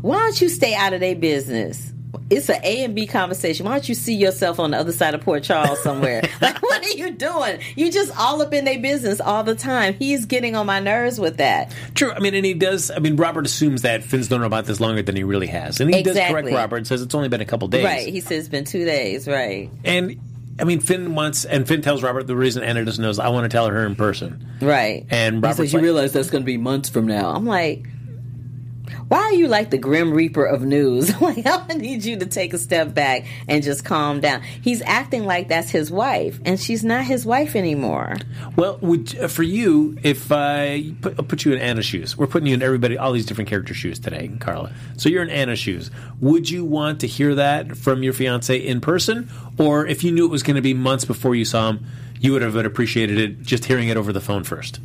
[0.00, 1.92] why don't you stay out of their business?
[2.30, 3.66] It's an A and B conversation.
[3.66, 6.22] Why don't you see yourself on the other side of Port Charles somewhere?
[6.40, 7.60] like, what are you doing?
[7.76, 9.94] You just all up in their business all the time.
[9.94, 11.72] He's getting on my nerves with that.
[11.94, 12.12] True.
[12.12, 12.90] I mean, and he does.
[12.90, 15.92] I mean, Robert assumes that Finn's known about this longer than he really has, and
[15.94, 17.84] he does correct Robert and says it's only been a couple days.
[17.84, 18.08] Right.
[18.08, 19.28] He says it's been two days.
[19.28, 19.70] Right.
[19.84, 20.20] And
[20.58, 23.28] I mean, Finn wants, and Finn tells Robert the reason Anna doesn't know is I
[23.28, 24.46] want to tell her in person.
[24.60, 25.06] Right.
[25.10, 27.30] And Robert, Robert's says, you realize that's going to be months from now.
[27.30, 27.86] I'm like,
[29.08, 31.12] why are you like the Grim Reaper of news?
[31.26, 34.42] Like, I need you to take a step back and just calm down.
[34.42, 38.16] He's acting like that's his wife, and she's not his wife anymore.
[38.54, 42.28] Well, would uh, for you, if I put, I'll put you in Anna's shoes, we're
[42.28, 44.72] putting you in everybody, all these different character shoes today, Carla.
[44.98, 45.90] So you're in Anna's shoes.
[46.20, 50.26] Would you want to hear that from your fiance in person, or if you knew
[50.26, 51.86] it was going to be months before you saw him,
[52.20, 54.80] you would have appreciated it just hearing it over the phone first?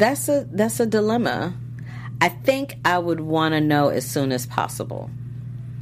[0.00, 1.52] That's a that's a dilemma.
[2.22, 5.10] I think I would want to know as soon as possible.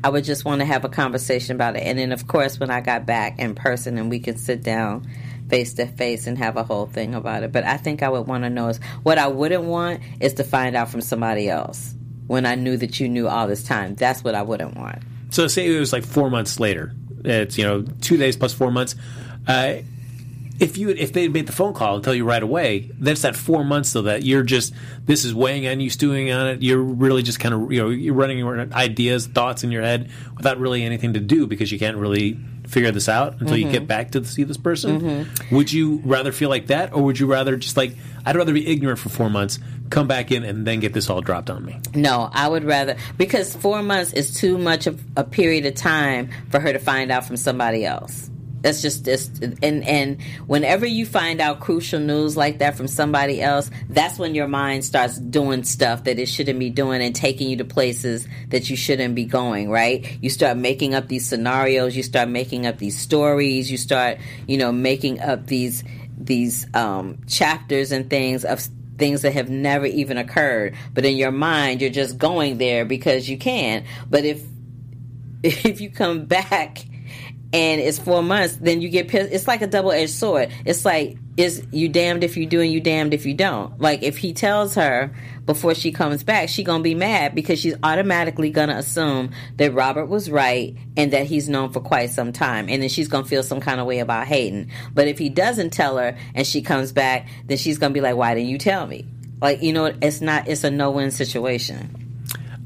[0.03, 2.69] I would just want to have a conversation about it, and then of course when
[2.69, 5.09] I got back in person and we could sit down
[5.49, 7.53] face to face and have a whole thing about it.
[7.53, 10.45] But I think I would want to know is what I wouldn't want is to
[10.45, 11.95] find out from somebody else
[12.27, 13.95] when I knew that you knew all this time.
[13.95, 15.01] That's what I wouldn't want.
[15.31, 16.93] So say it was like four months later.
[17.25, 18.97] It's you know two days plus four months.
[19.47, 19.75] Uh,
[20.59, 23.37] if you if they made the phone call and tell you right away, that's that
[23.37, 26.63] four months though that you're just this is weighing on you, stewing on it.
[26.63, 30.11] You're really just kind of you know you're running your ideas, thoughts in your head
[30.37, 33.79] without really anything to do because you can't really figure this out until you get
[33.79, 33.87] mm-hmm.
[33.87, 35.01] back to see this person.
[35.01, 35.57] Mm-hmm.
[35.57, 37.95] Would you rather feel like that, or would you rather just like
[38.27, 41.21] I'd rather be ignorant for four months, come back in, and then get this all
[41.21, 41.79] dropped on me?
[41.95, 46.31] No, I would rather because four months is too much of a period of time
[46.51, 48.29] for her to find out from somebody else.
[48.61, 49.31] That's just this,
[49.63, 54.35] and and whenever you find out crucial news like that from somebody else, that's when
[54.35, 58.27] your mind starts doing stuff that it shouldn't be doing and taking you to places
[58.49, 59.71] that you shouldn't be going.
[59.71, 60.19] Right?
[60.21, 61.97] You start making up these scenarios.
[61.97, 63.71] You start making up these stories.
[63.71, 65.85] You start, you know, making up these
[66.17, 68.61] these um, chapters and things of
[68.99, 70.77] things that have never even occurred.
[70.93, 73.85] But in your mind, you're just going there because you can.
[74.11, 74.43] But if
[75.43, 76.85] if you come back
[77.53, 79.33] and it's four months, then you get pissed.
[79.33, 80.51] It's like a double edged sword.
[80.67, 83.81] It's like is you damned if you do and you damned if you don't.
[83.81, 85.15] Like if he tells her
[85.47, 90.07] before she comes back, she gonna be mad because she's automatically gonna assume that Robert
[90.07, 93.43] was right and that he's known for quite some time, and then she's gonna feel
[93.43, 94.69] some kind of way about Hayden.
[94.93, 98.17] But if he doesn't tell her and she comes back, then she's gonna be like,
[98.17, 99.07] "Why didn't you tell me?"
[99.41, 100.49] Like you know, it's not.
[100.49, 101.95] It's a no win situation.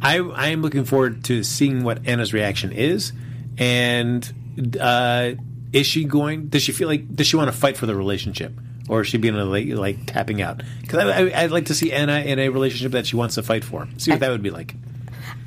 [0.01, 3.13] I I am looking forward to seeing what Anna's reaction is,
[3.59, 4.33] and
[4.81, 5.33] uh,
[5.73, 6.49] is she going?
[6.49, 7.15] Does she feel like?
[7.15, 8.53] Does she want to fight for the relationship,
[8.89, 10.63] or is she being like, like tapping out?
[10.81, 13.43] Because I, I, I'd like to see Anna in a relationship that she wants to
[13.43, 13.89] fight for.
[13.97, 14.75] See what that would be like.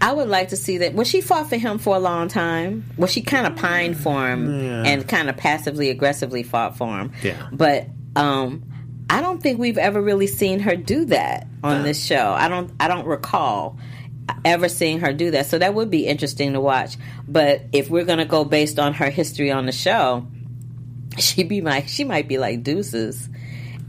[0.01, 0.93] I would like to see that.
[0.93, 2.85] Well, she fought for him for a long time.
[2.97, 4.49] Well, she kind of pined for him
[4.85, 7.13] and kind of passively aggressively fought for him.
[7.23, 7.47] Yeah.
[7.51, 8.63] But um,
[9.09, 12.31] I don't think we've ever really seen her do that on this show.
[12.31, 12.71] I don't.
[12.79, 13.77] I don't recall
[14.45, 15.47] ever seeing her do that.
[15.47, 16.95] So that would be interesting to watch.
[17.27, 20.25] But if we're going to go based on her history on the show,
[21.17, 23.27] she be my she might be like Deuces,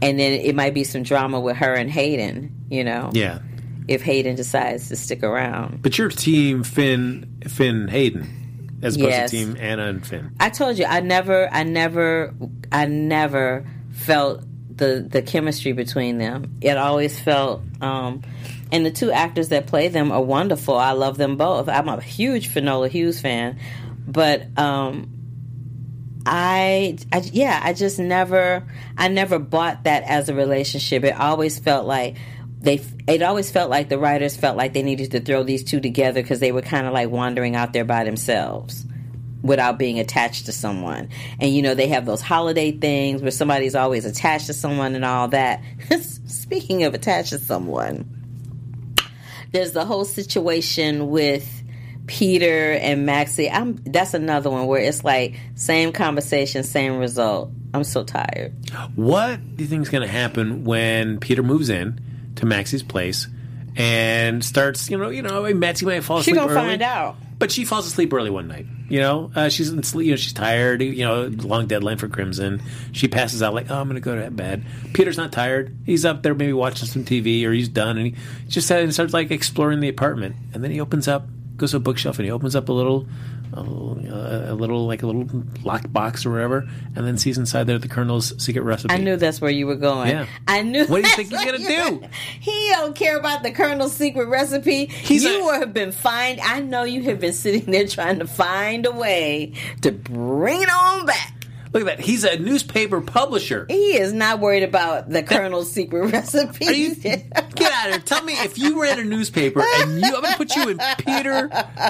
[0.01, 2.53] and then it might be some drama with her and Hayden.
[2.69, 3.11] You know.
[3.13, 3.39] Yeah.
[3.87, 5.81] If Hayden decides to stick around.
[5.81, 9.31] But your team Finn Finn Hayden as opposed Yes.
[9.31, 10.31] to team Anna and Finn.
[10.39, 12.33] I told you I never I never
[12.71, 14.43] I never felt
[14.75, 16.57] the the chemistry between them.
[16.61, 18.23] It always felt um
[18.71, 20.77] and the two actors that play them are wonderful.
[20.77, 21.69] I love them both.
[21.69, 23.59] I'm a huge Finola Hughes fan,
[24.07, 25.13] but um
[26.29, 31.05] I, I yeah, I just never I never bought that as a relationship.
[31.05, 32.17] It always felt like
[32.59, 35.79] they it always felt like the writers felt like they needed to throw these two
[35.79, 38.85] together because they were kind of like wandering out there by themselves
[39.41, 41.07] without being attached to someone.
[41.39, 45.05] And you know, they have those holiday things where somebody's always attached to someone and
[45.05, 45.61] all that.
[46.27, 48.26] Speaking of attached to someone,
[49.51, 51.63] there's the whole situation with
[52.07, 53.49] Peter and Maxie.
[53.49, 57.51] I'm that's another one where it's like same conversation, same result.
[57.73, 58.53] I'm so tired.
[58.95, 61.99] What do you think is going to happen when Peter moves in
[62.37, 63.27] to Maxie's place
[63.75, 64.89] and starts?
[64.89, 66.47] You know, you know, Maxie might fall She asleep.
[66.47, 67.17] gonna early, find out.
[67.39, 68.65] But she falls asleep early one night.
[68.89, 70.05] You know, uh, she's in sleep.
[70.05, 70.81] You know, she's tired.
[70.81, 72.61] You know, long deadline for Crimson.
[72.93, 75.75] She passes out like, "Oh, I'm going to go to bed." Peter's not tired.
[75.85, 78.15] He's up there, maybe watching some TV, or he's done, and he
[78.47, 80.35] just and starts like exploring the apartment.
[80.53, 83.07] And then he opens up, goes to a bookshelf, and he opens up a little,
[83.57, 83.97] a little,
[84.51, 87.87] a little like a little locked box or whatever, and then sees inside there the
[87.87, 88.93] Colonel's secret recipe.
[88.93, 90.09] I knew that's where you were going.
[90.09, 90.25] Yeah.
[90.47, 90.85] I knew.
[90.85, 92.07] What do you think he's gonna do?
[92.39, 94.85] He don't care about the Colonel's secret recipe.
[94.85, 96.39] He's you a- have been find.
[96.39, 100.69] I know you have been sitting there trying to find a way to bring it
[100.69, 101.33] on back.
[101.77, 102.05] Look at that.
[102.05, 103.65] He's a newspaper publisher.
[103.69, 106.65] He is not worried about the Colonel's secret recipe.
[106.65, 107.99] You get out of here?
[107.99, 111.49] Tell me if you ran a newspaper and you I'm gonna put you in Peter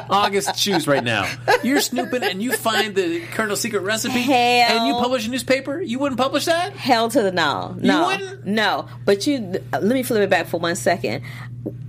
[0.09, 1.31] August's shoes right now.
[1.63, 4.77] You're snooping and you find the Colonel's secret recipe Hell.
[4.77, 6.73] and you publish a newspaper, you wouldn't publish that?
[6.73, 7.75] Hell to the no.
[7.79, 8.07] No.
[8.07, 8.45] wouldn't?
[8.45, 8.87] No.
[9.05, 9.39] But you
[9.71, 11.23] let me flip it back for one second.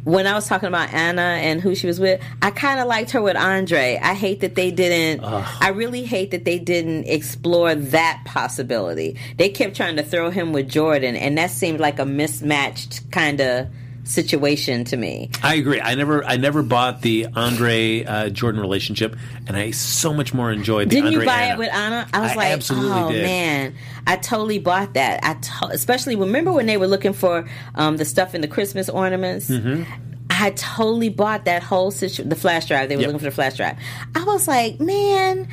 [0.04, 3.10] When I was talking about Anna and who she was with, I kind of liked
[3.10, 3.98] her with Andre.
[4.02, 5.22] I hate that they didn't.
[5.22, 9.16] I really hate that they didn't explore that possibility.
[9.36, 13.40] They kept trying to throw him with Jordan, and that seemed like a mismatched kind
[13.40, 13.68] of
[14.04, 15.30] situation to me.
[15.42, 15.80] I agree.
[15.82, 19.14] I never I never bought the Andre uh, Jordan relationship
[19.46, 21.52] and I so much more enjoyed the Didn't Andre you buy Anna.
[21.54, 22.08] it with Anna?
[22.14, 23.22] I was I like, absolutely oh did.
[23.22, 23.74] man,
[24.06, 25.20] I totally bought that.
[25.22, 28.88] I to- especially remember when they were looking for um, the stuff in the Christmas
[28.88, 29.50] ornaments.
[29.50, 29.82] Mm-hmm.
[30.30, 32.30] I totally bought that whole situation.
[32.30, 32.88] The flash drive.
[32.88, 33.08] They were Yep.
[33.08, 33.76] looking for the flash drive.
[34.14, 35.48] I was like, man.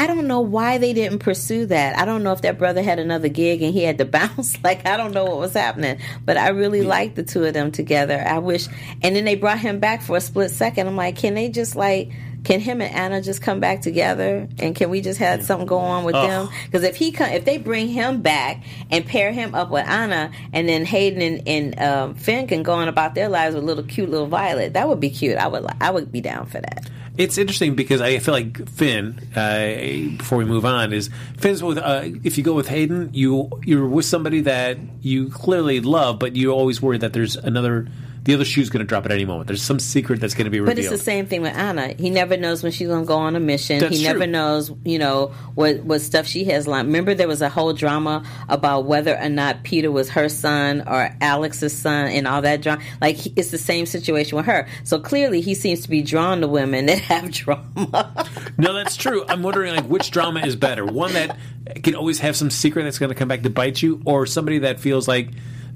[0.00, 1.98] I don't know why they didn't pursue that.
[1.98, 4.56] I don't know if that brother had another gig and he had to bounce.
[4.64, 7.70] Like I don't know what was happening, but I really liked the two of them
[7.70, 8.18] together.
[8.18, 8.66] I wish,
[9.02, 10.86] and then they brought him back for a split second.
[10.86, 12.12] I'm like, can they just like,
[12.44, 15.76] can him and Anna just come back together, and can we just have something go
[15.76, 16.48] on with them?
[16.64, 20.32] Because if he come, if they bring him back and pair him up with Anna,
[20.54, 23.84] and then Hayden and, and um, Finn can go on about their lives with little
[23.84, 25.36] cute little Violet, that would be cute.
[25.36, 26.88] I would, I would be down for that.
[27.16, 29.20] It's interesting because I feel like Finn.
[29.34, 31.78] Uh, before we move on, is Finn's with.
[31.78, 36.36] Uh, if you go with Hayden, you you're with somebody that you clearly love, but
[36.36, 37.88] you always worry that there's another
[38.24, 39.46] the other shoe's going to drop at any moment.
[39.46, 40.76] There's some secret that's going to be revealed.
[40.76, 41.94] But it's the same thing with Anna.
[41.98, 43.78] He never knows when she's going to go on a mission.
[43.78, 46.88] That's he never knows, you know, what what stuff she has lined.
[46.88, 51.10] Remember, there was a whole drama about whether or not Peter was her son or
[51.20, 52.82] Alex's son, and all that drama.
[53.00, 54.68] Like he- it's the same situation with her.
[54.84, 58.28] So clearly, he seems to be drawn to women that have drama.
[58.58, 59.24] No, that's true.
[59.28, 60.84] I'm wondering like which drama is better.
[60.84, 61.38] One that
[61.82, 64.58] can always have some secret that's going to come back to bite you, or somebody
[64.60, 65.30] that feels like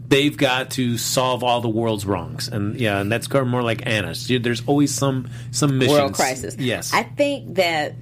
[0.08, 2.48] they've got to solve all the world's wrongs.
[2.48, 4.14] And yeah, and that's more like Anna.
[4.14, 5.98] There's always some some missions.
[5.98, 6.56] World crisis.
[6.58, 6.92] Yes.
[6.92, 7.94] I think that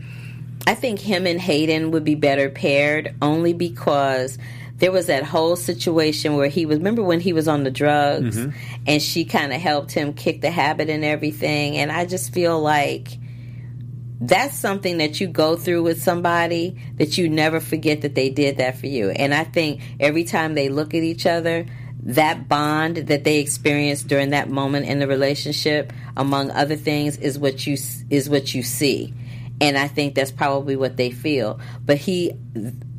[0.66, 4.38] I think him and Hayden would be better paired only because
[4.76, 8.36] there was that whole situation where he was remember when he was on the drugs
[8.36, 8.56] Mm-hmm.
[8.86, 12.60] and she kind of helped him kick the habit and everything and I just feel
[12.60, 13.18] like
[14.20, 18.58] that's something that you go through with somebody that you never forget that they did
[18.58, 19.10] that for you.
[19.10, 21.66] And I think every time they look at each other,
[22.04, 27.38] that bond that they experienced during that moment in the relationship, among other things, is
[27.38, 27.76] what you
[28.10, 29.14] is what you see.
[29.60, 31.60] And I think that's probably what they feel.
[31.84, 32.32] But he,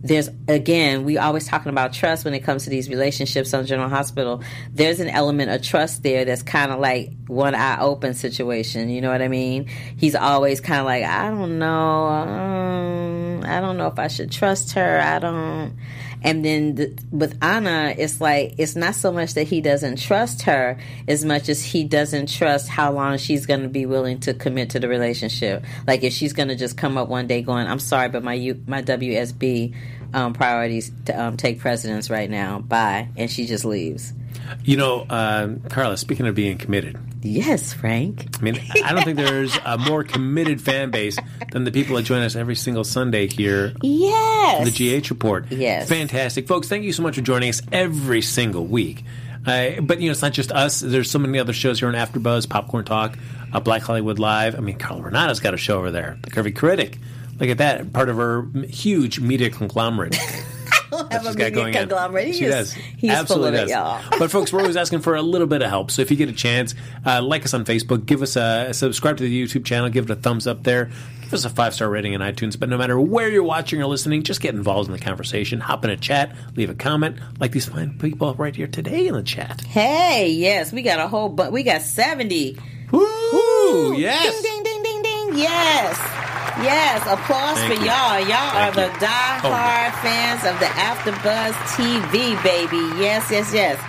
[0.01, 3.89] there's again, we always talking about trust when it comes to these relationships on General
[3.89, 4.41] Hospital.
[4.71, 8.89] There's an element of trust there that's kind of like one eye open situation.
[8.89, 9.67] You know what I mean?
[9.97, 14.31] He's always kind of like, I don't know, um, I don't know if I should
[14.31, 15.01] trust her.
[15.01, 15.77] I don't.
[16.23, 20.43] And then the, with Anna, it's like it's not so much that he doesn't trust
[20.43, 24.33] her as much as he doesn't trust how long she's going to be willing to
[24.33, 25.63] commit to the relationship.
[25.85, 28.33] Like if she's going to just come up one day going, "I'm sorry, but my
[28.33, 29.75] U, my WSB
[30.13, 32.59] um, priorities to, um, take precedence right now.
[32.59, 34.13] Bye," and she just leaves.
[34.63, 35.97] you know, um, Carla.
[35.97, 38.27] Speaking of being committed, Yes, Frank.
[38.37, 41.17] I mean, I don't think there's a more committed fan base
[41.53, 44.65] than the people that join us every single Sunday here Yes.
[44.69, 45.49] the GH report.
[45.49, 45.87] Yes.
[45.87, 46.47] Fantastic.
[46.47, 49.05] Folks, thank you so much for joining us every single week.
[49.45, 50.81] Uh, but, you know, it's not just us.
[50.81, 53.17] There's so many other shows here on AfterBuzz, Popcorn Talk,
[53.53, 54.55] uh, Black Hollywood Live.
[54.55, 56.17] I mean, Carla Renata's got a show over there.
[56.23, 56.97] The Curvy Critic.
[57.39, 57.91] Look at that.
[57.93, 60.15] Part of her huge media conglomerate.
[61.11, 61.81] have a media going on.
[61.87, 62.27] conglomerate.
[62.27, 62.73] He She is- does.
[62.73, 63.71] He's Absolutely full of does.
[63.71, 64.01] y'all.
[64.19, 65.89] But folks, we're always asking for a little bit of help.
[65.91, 69.17] So if you get a chance, uh, like us on Facebook, give us a subscribe
[69.17, 70.91] to the YouTube channel, give it a thumbs up there,
[71.23, 72.57] give us a five star rating in iTunes.
[72.59, 75.59] But no matter where you're watching or listening, just get involved in the conversation.
[75.59, 79.15] Hop in a chat, leave a comment, like these fine people right here today in
[79.15, 79.61] the chat.
[79.61, 82.57] Hey, yes, we got a whole but we got 70.
[82.91, 83.97] Woo!
[83.97, 84.41] Yes.
[84.43, 85.37] Ding ding ding ding ding.
[85.39, 85.97] Yes.
[86.61, 87.87] Yes, applause Thank for you.
[87.89, 88.19] y'all.
[88.19, 88.87] Y'all Thank are you.
[88.87, 93.01] the die-hard oh, fans of the AfterBuzz TV, baby.
[93.01, 93.79] Yes, yes, yes.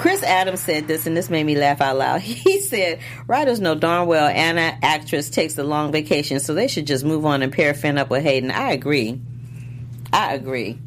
[0.00, 2.20] Chris Adams said this, and this made me laugh out loud.
[2.22, 6.86] He said, "Writers know darn well Anna, actress, takes a long vacation, so they should
[6.86, 9.20] just move on and pair Finn up with Hayden." I agree.
[10.12, 10.78] I agree.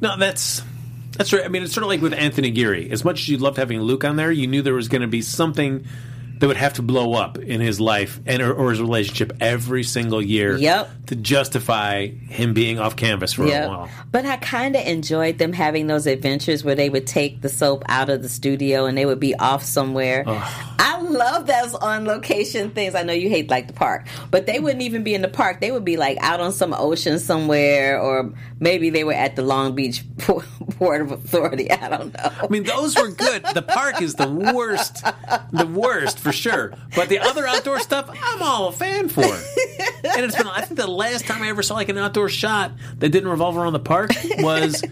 [0.00, 0.62] No, that's
[1.16, 1.44] that's right.
[1.44, 2.90] I mean, it's sort of like with Anthony Geary.
[2.90, 5.08] As much as you loved having Luke on there, you knew there was going to
[5.08, 5.86] be something
[6.44, 9.82] that would have to blow up in his life and or, or his relationship every
[9.82, 10.58] single year.
[10.58, 10.90] Yep.
[11.06, 13.88] To justify him being off canvas for a while.
[14.12, 17.82] but I kind of enjoyed them having those adventures where they would take the soap
[17.88, 20.24] out of the studio and they would be off somewhere.
[20.26, 22.94] I love those on location things.
[22.94, 25.60] I know you hate like the park, but they wouldn't even be in the park.
[25.60, 29.42] They would be like out on some ocean somewhere, or maybe they were at the
[29.42, 31.70] Long Beach Port of Authority.
[31.70, 32.32] I don't know.
[32.42, 33.44] I mean, those were good.
[33.54, 35.04] The park is the worst,
[35.52, 36.74] the worst for sure.
[36.94, 39.22] But the other outdoor stuff, I'm all a fan for.
[39.22, 42.72] And it's been, I think the last time I ever saw like an outdoor shot
[42.98, 44.82] that didn't revolve around the park was,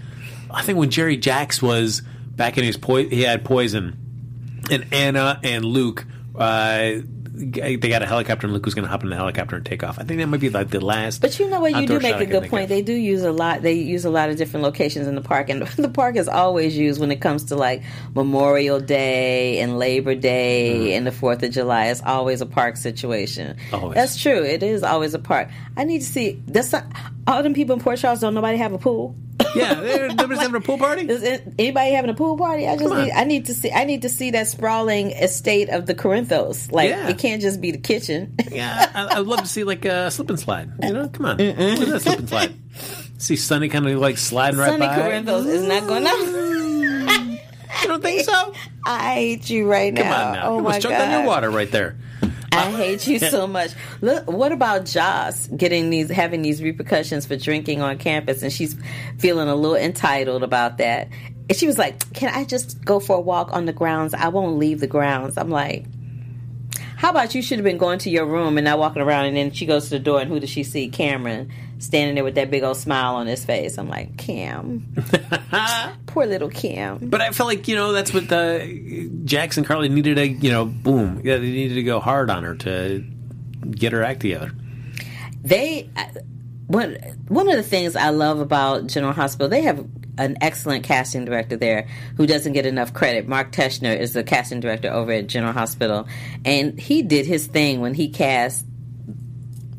[0.51, 2.03] I think when Jerry Jacks was
[2.35, 3.99] back in his po- he had poison,
[4.71, 6.07] and Anna and Luke.
[6.35, 7.01] Uh,
[7.35, 9.83] they got a helicopter, and Luke was going to hop in the helicopter and take
[9.83, 9.99] off.
[9.99, 11.23] I think that might be like the last.
[11.23, 11.75] But you know what?
[11.75, 12.65] You do make a good point.
[12.65, 12.69] of.
[12.69, 13.63] They do use a lot.
[13.63, 16.77] They use a lot of different locations in the park, and the park is always
[16.77, 17.83] used when it comes to like
[18.15, 20.97] Memorial Day and Labor Day mm.
[20.97, 21.87] and the Fourth of July.
[21.87, 23.57] It's always a park situation.
[23.73, 23.95] Always.
[23.95, 24.43] That's true.
[24.43, 25.49] It is always a park.
[25.77, 26.43] I need to see.
[26.47, 26.85] That's not,
[27.27, 28.21] all them people in Port Charles.
[28.21, 29.17] Don't nobody have a pool?
[29.55, 30.09] Yeah, they're-
[30.43, 31.09] having a pool party.
[31.09, 32.67] Is it, anybody having a pool party?
[32.67, 33.13] I just need.
[33.13, 33.71] I need to see.
[33.71, 36.73] I need to see that sprawling estate of the Corinthos.
[36.73, 37.09] Like Yeah.
[37.09, 38.35] it can't just be the kitchen.
[38.51, 40.71] Yeah, I, I'd love to see like a slip and slide.
[40.83, 42.55] You know, come on, look at that slip and slide.
[43.19, 44.97] See Sonny kind of like sliding right Sonny by.
[44.99, 47.39] Corinthos is not going to.
[47.83, 48.53] You don't think so?
[48.87, 50.03] I hate you right now.
[50.03, 51.09] Come on now, Oh you almost choked god.
[51.09, 51.97] on your water right there.
[52.53, 53.73] I hate you so much.
[54.01, 58.77] Look, what about Joss getting these, having these repercussions for drinking on campus, and she's
[59.19, 61.09] feeling a little entitled about that.
[61.49, 64.15] And she was like, "Can I just go for a walk on the grounds?
[64.15, 65.87] I won't leave the grounds." I'm like,
[66.97, 69.37] "How about you should have been going to your room and not walking around?" And
[69.37, 70.89] then she goes to the door, and who does she see?
[70.89, 71.51] Cameron
[71.83, 73.77] standing there with that big old smile on his face.
[73.77, 74.95] I'm like, Cam,
[76.13, 76.99] poor little Kim.
[77.09, 80.67] But I felt like you know that's what the Jackson Carly needed a you know
[80.67, 81.23] boom.
[81.25, 83.05] Yeah, they needed to go hard on her to
[83.71, 84.53] get her act together.
[85.43, 86.05] They uh,
[86.67, 86.97] one
[87.29, 89.85] one of the things I love about General Hospital, they have
[90.19, 91.89] an excellent casting director there
[92.19, 93.27] who doesn't get enough credit.
[93.27, 96.07] Mark Teschner is the casting director over at General Hospital,
[96.45, 98.67] and he did his thing when he cast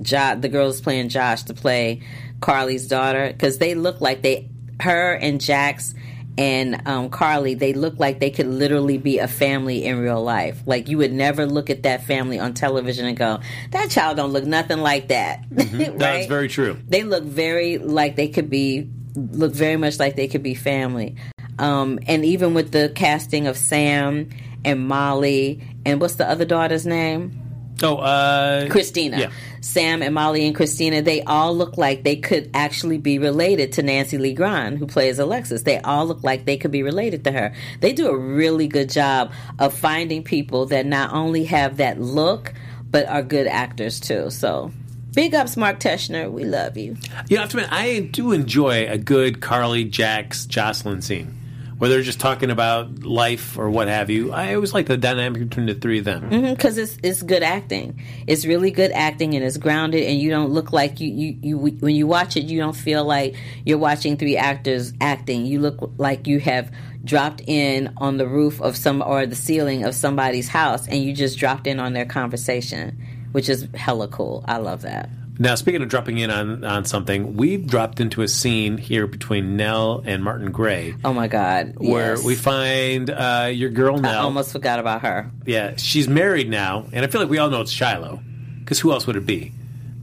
[0.01, 2.01] jo- the girls playing Joss to play
[2.41, 5.93] Carly's daughter because they look like they her and Jax
[6.37, 10.61] and um, Carly, they look like they could literally be a family in real life.
[10.65, 13.39] Like you would never look at that family on television and go,
[13.71, 15.97] "That child don't look nothing like that." right?
[15.97, 16.79] That's very true.
[16.87, 21.15] They look very like they could be look very much like they could be family.
[21.59, 24.29] Um, and even with the casting of Sam
[24.65, 27.42] and Molly and what's the other daughter's name?
[27.81, 29.19] Oh, uh, Christina.
[29.19, 29.31] Yeah.
[29.61, 33.83] Sam and Molly and Christina, they all look like they could actually be related to
[33.83, 35.63] Nancy Lee Grahn, who plays Alexis.
[35.63, 37.53] They all look like they could be related to her.
[37.79, 42.53] They do a really good job of finding people that not only have that look,
[42.91, 44.29] but are good actors too.
[44.29, 44.71] So
[45.13, 46.29] big ups, Mark Teschner.
[46.31, 46.97] We love you.
[47.29, 51.39] You have to admit, I do enjoy a good Carly, Jax, Josslyn scene.
[51.83, 54.31] Where they're just talking about life or what have you.
[54.31, 56.29] I always like the dynamic between the three of them.
[56.29, 56.53] Mm-hmm.
[56.53, 58.01] because it's it's good acting.
[58.25, 61.57] It's really good acting and it's grounded, and you don't look like you, you you
[61.57, 65.45] when you watch it, you don't feel like you're watching three actors acting.
[65.45, 66.71] You look like you have
[67.03, 71.11] dropped in on the roof of some or the ceiling of somebody's house, and you
[71.11, 72.97] just dropped in on their conversation,
[73.33, 74.45] which is hella cool.
[74.47, 75.09] I love that.
[75.39, 79.57] Now, speaking of dropping in on, on something, we've dropped into a scene here between
[79.57, 81.73] Nelle and Martin Gray Oh my god!
[81.77, 82.23] where yes.
[82.23, 84.11] we find uh, your girl Nelle.
[84.13, 85.31] I almost forgot about her.
[85.45, 88.21] yeah, she's married now, and I feel like we all know it's Shiloh.
[88.59, 89.51] Because who else would it be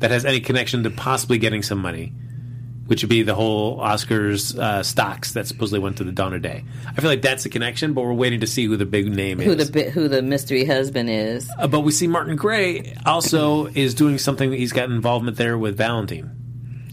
[0.00, 2.12] that has any connection to possibly getting some money?
[2.90, 6.64] Which would be the whole Oscars uh, stocks that supposedly went to the Donna Day.
[6.88, 9.38] I feel like that's the connection, but we're waiting to see who the big name
[9.38, 9.70] Who is.
[9.70, 11.48] the bi- who the mystery husband is?
[11.56, 14.50] Uh, but we see Martin Gray also is doing something.
[14.52, 16.32] He's got involvement there with Valentine.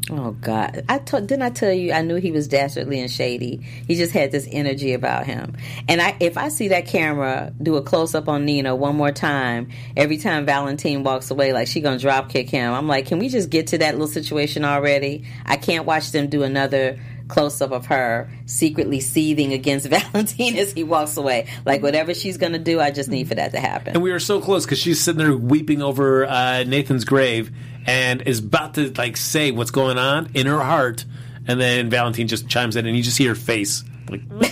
[0.09, 0.85] Oh God!
[0.87, 3.57] I told didn't I tell you I knew he was dastardly and shady.
[3.87, 5.57] He just had this energy about him.
[5.89, 9.11] And I, if I see that camera do a close up on Nina one more
[9.11, 12.73] time, every time Valentine walks away, like she gonna drop kick him.
[12.73, 15.25] I'm like, can we just get to that little situation already?
[15.45, 16.97] I can't watch them do another
[17.27, 21.47] close up of her secretly seething against Valentine as he walks away.
[21.65, 23.93] Like whatever she's gonna do, I just need for that to happen.
[23.93, 27.51] And we were so close because she's sitting there weeping over uh, Nathan's grave
[27.87, 31.05] and is about to like say what's going on in her heart,
[31.47, 34.27] and then Valentine just chimes in, and you just see her face like.
[34.29, 34.49] but,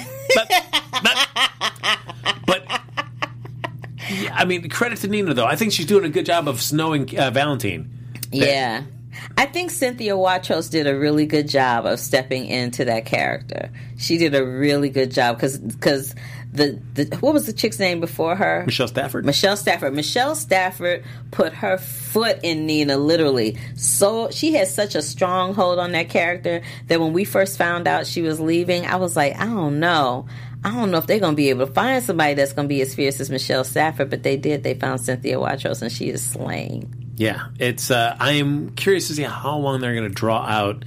[1.03, 1.29] but,
[2.47, 2.81] but
[4.33, 5.45] I mean, credit to Nina though.
[5.45, 7.91] I think she's doing a good job of snowing uh, Valentine.
[8.31, 8.83] Yeah.
[9.37, 13.69] I think Cynthia Watros did a really good job of stepping into that character.
[13.97, 16.15] She did a really good job because because
[16.55, 18.63] the, the what was the chick's name before her?
[18.65, 19.25] Michelle Stafford.
[19.25, 19.93] Michelle Stafford.
[19.93, 23.57] Michelle Stafford put her foot in Nina literally.
[23.75, 27.87] So she had such a strong hold on that character that when we first found
[27.87, 30.27] out she was leaving, I was like, I don't know.
[30.63, 32.73] I don't know if they're going to be able to find somebody that's going to
[32.73, 34.63] be as fierce as Michelle Stafford, but they did.
[34.63, 37.13] They found Cynthia Watros and she is slaying.
[37.17, 37.91] Yeah, it's.
[37.91, 40.83] Uh, I am curious to see how long they're going to draw out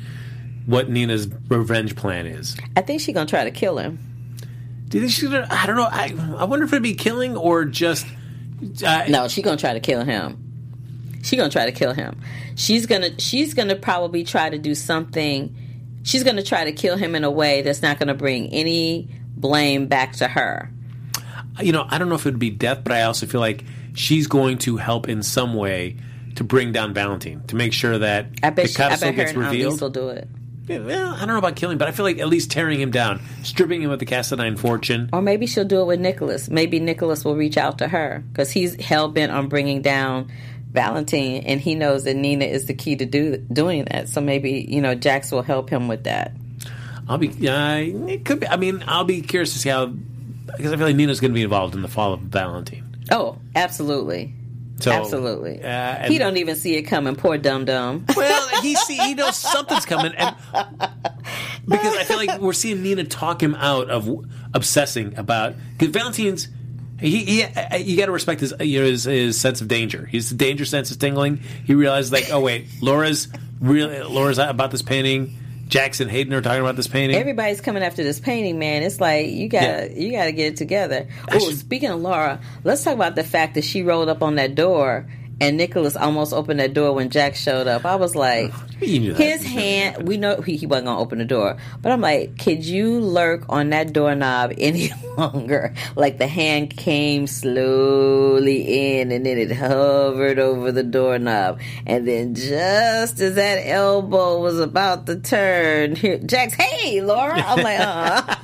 [0.67, 2.57] what Nina's revenge plan is.
[2.77, 3.99] I think she's going to try to kill him.
[4.89, 5.47] Do you think she's gonna?
[5.51, 5.89] I don't know.
[5.91, 8.07] I I wonder if it'd be killing or just.
[8.85, 10.45] Uh, No, she's gonna try to kill him.
[11.23, 12.21] She's gonna try to kill him.
[12.57, 15.55] She's gonna she's gonna probably try to do something.
[16.05, 19.87] She's gonna try to kill him in a way that's not gonna bring any blame
[19.89, 20.71] back to her.
[21.61, 23.65] You know, I don't know if it would be death, but I also feel like
[23.95, 25.97] she's going to help in some way
[26.37, 29.33] to bring down Valentine to make sure that I bet she, I bet her gets
[29.33, 29.81] and revealed.
[29.81, 30.29] will do it.
[30.69, 32.91] Yeah, well, I don't know about killing, but I feel like at least tearing him
[32.91, 35.09] down, stripping him of the Cassadine fortune.
[35.15, 36.51] Or maybe she'll do it with Nikolas.
[36.51, 40.31] Maybe Nikolas will reach out to her because he's hell bent on bringing down
[40.71, 44.11] Valentine, and he knows that Nina is the key to do doing that.
[44.11, 46.33] So maybe you know Jax will help him with that.
[47.09, 47.29] I'll be.
[47.49, 48.47] Uh, it could be.
[48.47, 51.35] I mean, I'll be curious to see how because I feel like Nina's going to
[51.35, 52.85] be involved in the fall of Valentine.
[53.11, 54.35] Oh, absolutely.
[54.81, 55.63] So, Absolutely.
[55.63, 57.17] uh, he don't even see it coming.
[57.17, 58.05] Poor dum dum.
[58.17, 60.37] Well, he see he knows something's coming, and
[61.67, 64.09] because I feel like we're seeing Nina talk him out of
[64.55, 66.49] obsessing about because Valentine's.
[67.01, 67.37] He, he
[67.79, 70.05] you got to respect his, you know, his his sense of danger.
[70.05, 71.37] His danger sense is tingling.
[71.65, 73.29] He realizes like, oh wait, Laura's
[73.61, 75.37] really Laura's about this painting.
[75.69, 77.17] Jackson Hayden are talking about this painting.
[77.17, 78.83] Everybody's coming after this painting, man.
[78.83, 80.01] It's like you gotta Yeah.
[80.01, 81.07] you gotta get it together.
[81.31, 84.37] Oh, should- speaking of Laura, let's talk about the fact that she rolled up on
[84.37, 85.07] that door
[85.41, 87.85] and Nikolas almost opened that door when Jack showed up.
[87.85, 89.23] I was like, You knew that.
[89.23, 90.07] his hand.
[90.07, 93.45] We know he, he wasn't gonna open the door, but I'm like, could you lurk
[93.49, 95.75] on that doorknob any longer?
[95.97, 102.35] Like the hand came slowly in, and then it hovered over the doorknob, and then
[102.35, 107.41] just as that elbow was about to turn, here, Jax, hey, Laura.
[107.41, 108.35] I'm like, uh.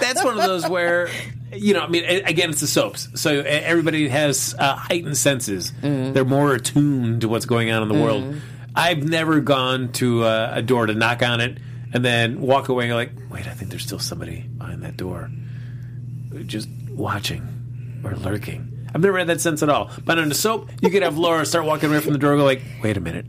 [0.00, 1.08] That's one of those where,
[1.52, 3.08] you know, I mean, again, it's the soaps.
[3.20, 5.72] So everybody has uh, heightened senses.
[5.82, 6.12] Mm-hmm.
[6.12, 8.36] They're more attuned to what's going on in the world.
[8.74, 11.58] I've never gone to a, a door to knock on it
[11.92, 14.96] and then walk away and go like, wait, I think there's still somebody behind that
[14.96, 15.30] door
[16.44, 18.72] just watching or lurking.
[18.94, 19.90] I've never had that sense at all.
[20.04, 22.40] But on the soap, you could have Laura start walking away from the door and
[22.40, 23.26] go like, wait a minute.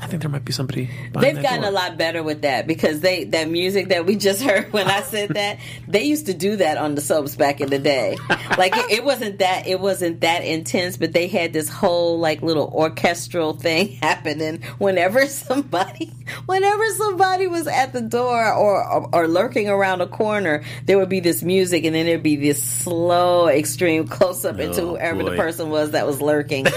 [0.00, 3.00] I think there might be somebody They've gotten door." a lot better with that because
[3.00, 6.56] they that music that we just heard when I said that they used to do
[6.56, 8.16] that on the soaps back in the day.
[8.56, 12.42] Like it, it wasn't that it wasn't that intense, but they had this whole like
[12.42, 16.12] little orchestral thing happening whenever somebody
[16.46, 21.08] whenever somebody was at the door or or, or lurking around a corner, there would
[21.08, 25.22] be this music and then there'd be this slow extreme close up into Oh, whoever
[25.24, 25.30] boy.
[25.30, 26.66] the person was that was lurking.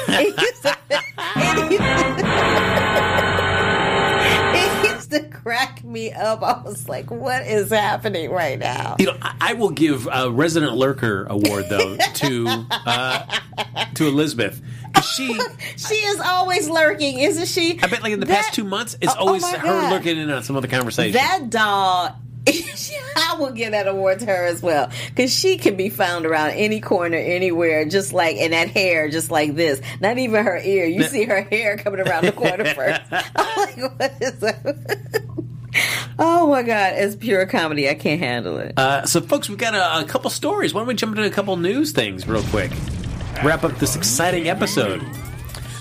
[5.12, 6.42] Used to- it used to- it used to crack me up.
[6.44, 8.96] I was like, what is happening right now?
[9.00, 13.40] You know, I, I will give a resident lurker award though to uh,
[13.96, 14.62] to Elizabeth
[15.16, 15.40] she.
[15.78, 17.80] She is always lurking, isn't she?
[17.82, 19.66] I bet like in the That- past two months, it's Oh, oh always my her
[19.68, 19.92] God.
[19.94, 21.14] lurking in on some other conversation.
[21.14, 22.16] That doll.
[22.48, 26.52] I will give that award to her as well because she can be found around
[26.52, 29.82] any corner, anywhere, just like in that hair, just like this.
[30.00, 30.86] Not even her ear.
[30.86, 33.02] You see her hair coming around the corner first.
[33.12, 35.24] I'm like, what is that?
[36.20, 37.90] oh my god, it's pure comedy.
[37.90, 38.74] I can't handle it.
[38.78, 40.74] Uh, so, folks, we've got a, a couple stories.
[40.74, 42.72] Why don't we jump into a couple news things real quick?
[43.44, 45.02] Wrap up this exciting episode.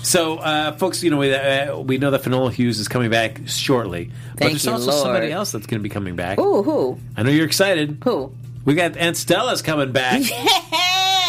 [0.03, 3.41] So, uh, folks, you know we, uh, we know that Finola Hughes is coming back
[3.45, 5.03] shortly, but there's you, also Lord.
[5.03, 6.39] somebody else that's going to be coming back.
[6.39, 6.97] Ooh, who?
[7.15, 7.99] I know you're excited.
[8.03, 8.33] Who?
[8.65, 10.21] We got Aunt Stella's coming back.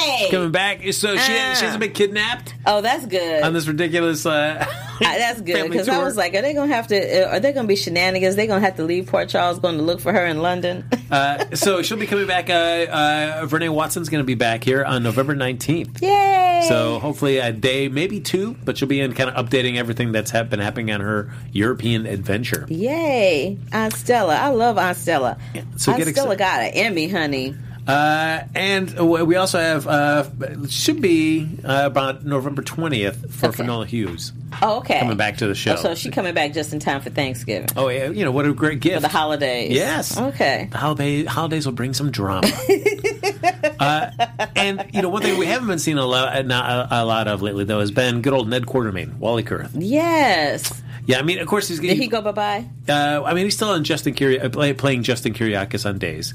[0.03, 0.29] Hey!
[0.31, 0.81] coming back.
[0.93, 1.55] So she, Ah.
[1.55, 3.43] she hasn't been kidnapped Oh, that's good.
[3.43, 4.25] on this ridiculous.
[4.27, 4.65] Uh,
[5.03, 7.25] Uh, that's good because I was like, are they gonna have to?
[7.27, 8.37] uh, Are they gonna be shenanigans?
[8.37, 10.85] They gonna have to leave Port Charles, going to look for her in London?
[11.11, 12.49] Uh, so she'll be coming back.
[12.49, 16.01] Uh, uh, Vernee Watson's going to be back here on November 19th.
[16.01, 16.65] Yay!
[16.69, 20.31] So hopefully a day, maybe two, but she'll be in kind of updating everything that's
[20.31, 22.67] ha- been happening on her European adventure.
[22.69, 24.37] Yay, Aunt Stella!
[24.37, 25.37] I love Aunt Stella.
[25.77, 26.39] so Aunt Stella excited.
[26.39, 27.57] got an Emmy, honey.
[27.87, 30.25] Uh, and we also have uh,
[30.69, 33.57] should be uh, about November 20th for Okay.
[33.65, 35.01] Finola Hughes Oh, okay.
[35.01, 35.73] coming back to the show.
[35.73, 38.47] Oh, so she's coming back just in time for Thanksgiving oh, yeah, you know what
[38.47, 39.73] a great gift for the holidays.
[39.73, 40.17] Yes.
[40.17, 40.69] Okay.
[40.71, 42.47] The holiday, holidays will bring some drama.
[43.81, 44.11] uh,
[44.55, 47.27] and you know, one thing we haven't been seeing a lot, not a, a lot
[47.29, 49.71] of lately, though, has been good old Ned Quartermaine, Wally Kurth.
[49.75, 50.83] Yes.
[51.07, 52.69] Yeah, I mean, of course, he's Did he go bye bye?
[52.89, 56.33] Uh, I mean, he's still on Justin uh, play, playing Justin Kiriakis on days.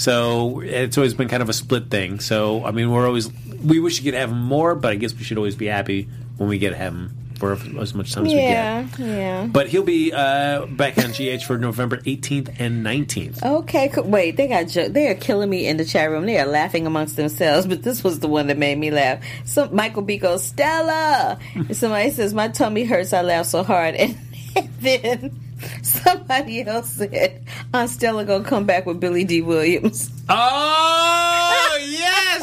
[0.00, 2.20] So it's always been kind of a split thing.
[2.20, 3.30] So I mean, we're always
[3.62, 6.08] we wish you could have him more, but I guess we should always be happy
[6.38, 8.50] when we get to have him for as much time as we can.
[8.50, 8.82] Yeah.
[8.82, 8.98] get.
[8.98, 9.46] Yeah.
[9.50, 13.42] But he'll be uh, back on GH for November 18th and 19th.
[13.42, 14.36] Okay, co- wait.
[14.36, 16.26] They got jo- they are killing me in the chat room.
[16.26, 19.24] They are laughing amongst themselves, but this was the one that made me laugh.
[19.46, 21.38] So Michael B goes, Stella.
[21.54, 23.12] And somebody says, "My tummy hurts.
[23.12, 23.96] I laugh so hard."
[24.56, 25.40] And, then
[25.82, 32.40] somebody else said, "Aunt Stella gonna come back with Billy Dee Williams." Oh yes!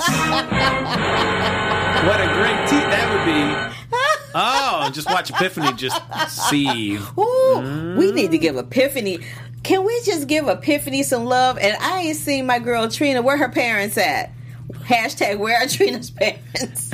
[2.05, 3.97] what a great team that would be.
[4.39, 5.99] Oh, just watch Epiphany just
[6.49, 6.95] see.
[6.95, 8.13] Ooh, we mm.
[8.13, 9.19] need to give Epiphany.
[9.63, 11.57] Can we just give Epiphany some love?
[11.57, 13.23] And I ain't seen my girl Trina.
[13.23, 14.31] Where her parents at?
[14.71, 16.91] Hashtag Where are Trina's parents?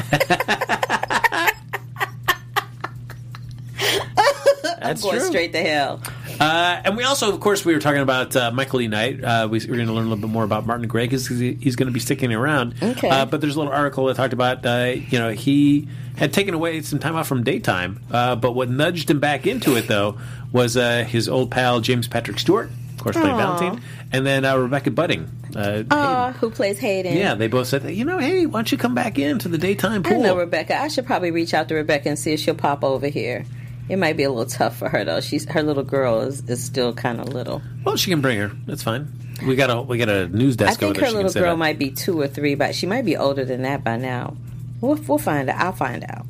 [4.84, 5.27] That's Going true.
[5.27, 6.01] straight to hell.
[6.39, 8.88] Uh, and we also, of course, we were talking about uh, Michael E.
[8.88, 9.23] Knight.
[9.23, 11.53] Uh, we, we're going to learn a little bit more about Martin Gray because he,
[11.53, 12.75] he's going to be sticking around.
[12.81, 13.09] Okay.
[13.09, 16.53] Uh, but there's a little article that talked about, uh, you know, he had taken
[16.53, 17.99] away some time off from daytime.
[18.11, 20.17] Uh, but what nudged him back into it, though,
[20.51, 23.57] was uh, his old pal James Patrick Stewart, of course, playing Aw.
[23.57, 25.27] Valentine, and then uh, Rebecca Budig.
[25.55, 27.15] Uh, who plays Hayden?
[27.15, 30.01] yeah, they both said, you know, hey, why don't you come back into the daytime
[30.05, 30.21] I pool?
[30.23, 30.79] know Rebecca.
[30.79, 33.45] I should probably reach out to Rebecca and see if she'll pop over here.
[33.89, 35.21] It might be a little tough for her though.
[35.21, 37.61] She's her little girl is, is still kind of little.
[37.84, 38.51] Well, she can bring her.
[38.65, 39.11] That's fine.
[39.45, 40.81] We got a we got a news desk.
[40.81, 43.43] I think her little girl might be two or three, but she might be older
[43.43, 44.38] than that by now.
[44.79, 45.59] We'll, we'll find out.
[45.59, 46.25] I'll find out.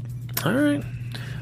[0.45, 0.83] All right,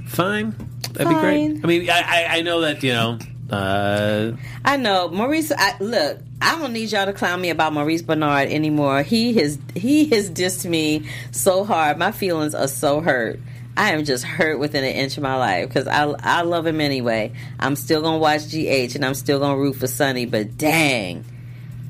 [0.06, 0.56] fine.
[0.94, 1.64] That'd be great.
[1.64, 3.20] I mean, I, I, I know that you know.
[3.50, 4.34] Uh,
[4.64, 5.52] I know Maurice.
[5.52, 9.04] I, look, I don't need y'all to clown me about Maurice Benard anymore.
[9.04, 11.98] He has he has dissed me so hard.
[11.98, 13.40] My feelings are so hurt.
[13.78, 16.82] I am just hurt within an inch of my life because I I love him
[16.82, 17.32] anyway.
[17.60, 20.26] I'm still gonna watch GH and I'm still gonna root for Sonny.
[20.26, 21.24] But dang,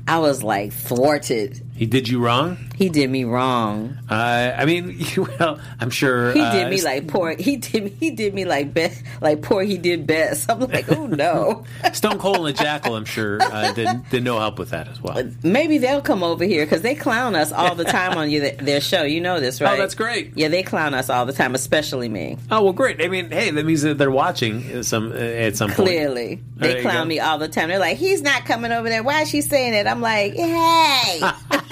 [0.06, 1.60] I was like thwarted.
[1.82, 2.58] He did you wrong.
[2.76, 3.98] He did me wrong.
[4.08, 7.34] Uh, I mean, well, I'm sure He uh, did me like poor.
[7.36, 9.64] He did he did me like best like poor.
[9.64, 10.48] He did best.
[10.48, 11.64] I'm like, oh no.
[11.92, 12.94] Stone Cold and the Jackal.
[12.94, 15.28] I'm sure uh, did did no help with that as well.
[15.42, 18.80] Maybe they'll come over here because they clown us all the time on you, their
[18.80, 19.02] show.
[19.02, 19.74] You know this, right?
[19.74, 20.34] Oh, that's great.
[20.36, 22.38] Yeah, they clown us all the time, especially me.
[22.48, 23.02] Oh well, great.
[23.02, 25.88] I mean, hey, that means that they're watching at some uh, at some point.
[25.88, 27.70] Clearly, There they clown me all the time.
[27.70, 29.02] They're like, "He's not coming over there.
[29.02, 31.20] Why is she saying it?" I'm like, "Hey,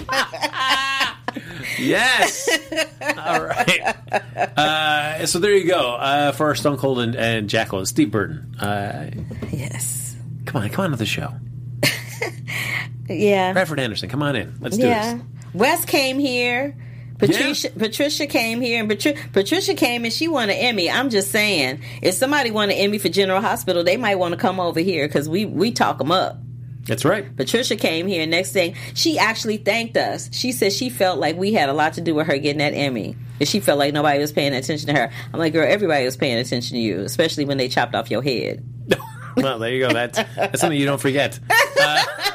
[1.78, 2.48] Yes.
[3.01, 3.96] All right.
[4.36, 7.84] Uh, so there you go uh, for our Stone Cold and, and Jackal.
[7.86, 8.55] Steve Burton.
[8.57, 9.11] Uh,
[9.51, 11.32] yes, come on, come on to the show.
[13.09, 14.55] yeah, Bradford Anderson, come on in.
[14.61, 15.24] Let's do yeah." this.
[15.55, 16.76] Wes came here.
[17.18, 20.90] Patricia Patricia came here and Patri- Patricia came and she won an Emmy.
[20.90, 24.38] I'm just saying, if somebody won an Emmy for General Hospital, they might want to
[24.38, 26.38] come over here because we we talk them up.
[26.91, 27.36] That's right.
[27.36, 28.26] Patricia came here.
[28.26, 30.28] Next thing, she actually thanked us.
[30.32, 32.72] She said she felt like we had a lot to do with her getting that
[32.74, 33.14] Emmy.
[33.38, 35.12] And she felt like nobody was paying attention to her.
[35.32, 38.22] I'm like, girl, everybody was paying attention to you, especially when they chopped off your
[38.22, 38.64] head.
[39.36, 39.93] Well, there you go.
[39.93, 41.38] That's, that's something you don't forget.
[41.80, 42.05] Uh,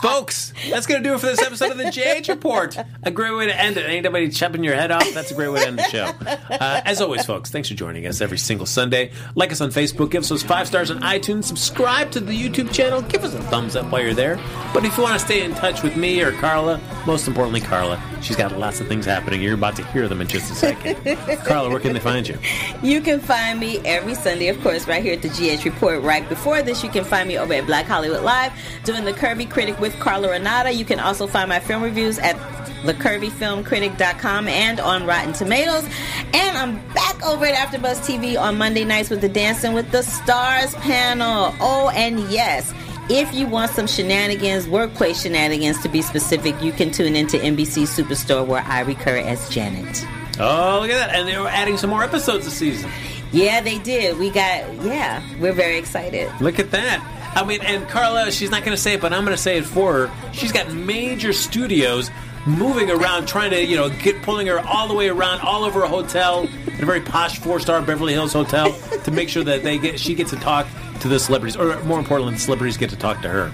[0.00, 2.76] folks, that's going to do it for this episode of the GH Report.
[3.02, 3.88] A great way to end it.
[3.88, 5.12] Ain't nobody chopping your head off.
[5.12, 6.12] That's a great way to end the show.
[6.48, 9.12] Uh, as always, folks, thanks for joining us every single Sunday.
[9.34, 13.02] Like us on Facebook, give us five stars on iTunes, subscribe to the YouTube channel,
[13.02, 14.40] give us a thumbs up while you're there.
[14.72, 18.02] But if you want to stay in touch with me or Carla, most importantly, Carla,
[18.22, 19.42] she's got lots of things happening.
[19.42, 20.96] You're about to hear them in just a second.
[21.44, 22.38] Carla, where can they find you?
[22.82, 26.02] You can find me every Sunday, of course, right here at the GH Report.
[26.02, 28.52] Right before this, you can find me over at Black Hollywood Live
[28.84, 30.72] doing the Curvy Critic with Carla Renata.
[30.72, 32.36] You can also find my film reviews at
[32.82, 35.84] thecurvyfilmcritic.com and on Rotten Tomatoes.
[36.32, 40.02] And I'm back over at AfterBuzz TV on Monday nights with the Dancing with the
[40.02, 41.54] Stars panel.
[41.60, 42.72] Oh, and yes.
[43.10, 47.84] If you want some shenanigans, workplace shenanigans to be specific, you can tune into NBC
[47.84, 50.04] Superstore where I recur as Janet.
[50.38, 51.14] Oh, look at that.
[51.14, 52.90] And they were adding some more episodes this season.
[53.32, 54.18] Yeah, they did.
[54.18, 56.30] We got, yeah, we're very excited.
[56.40, 57.02] Look at that.
[57.34, 59.58] I mean, and Carla, she's not going to say it, but I'm going to say
[59.58, 60.32] it for her.
[60.32, 62.10] She's got major studios
[62.46, 65.82] moving around, trying to, you know, get pulling her all the way around, all over
[65.82, 68.72] a hotel, in a very posh four-star Beverly Hills hotel,
[69.04, 70.66] to make sure that they get she gets to talk
[71.00, 73.52] to the celebrities, or more importantly, the celebrities get to talk to her.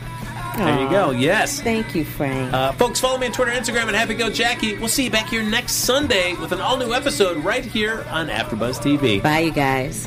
[0.56, 1.10] There you go.
[1.10, 1.60] Yes.
[1.60, 2.52] Thank you, Frank.
[2.52, 4.78] Uh, folks, follow me on Twitter, Instagram, and Happy Go Jackie.
[4.78, 8.78] We'll see you back here next Sunday with an all-new episode right here on AfterBuzz
[8.80, 9.20] TV.
[9.20, 10.06] Bye, you guys.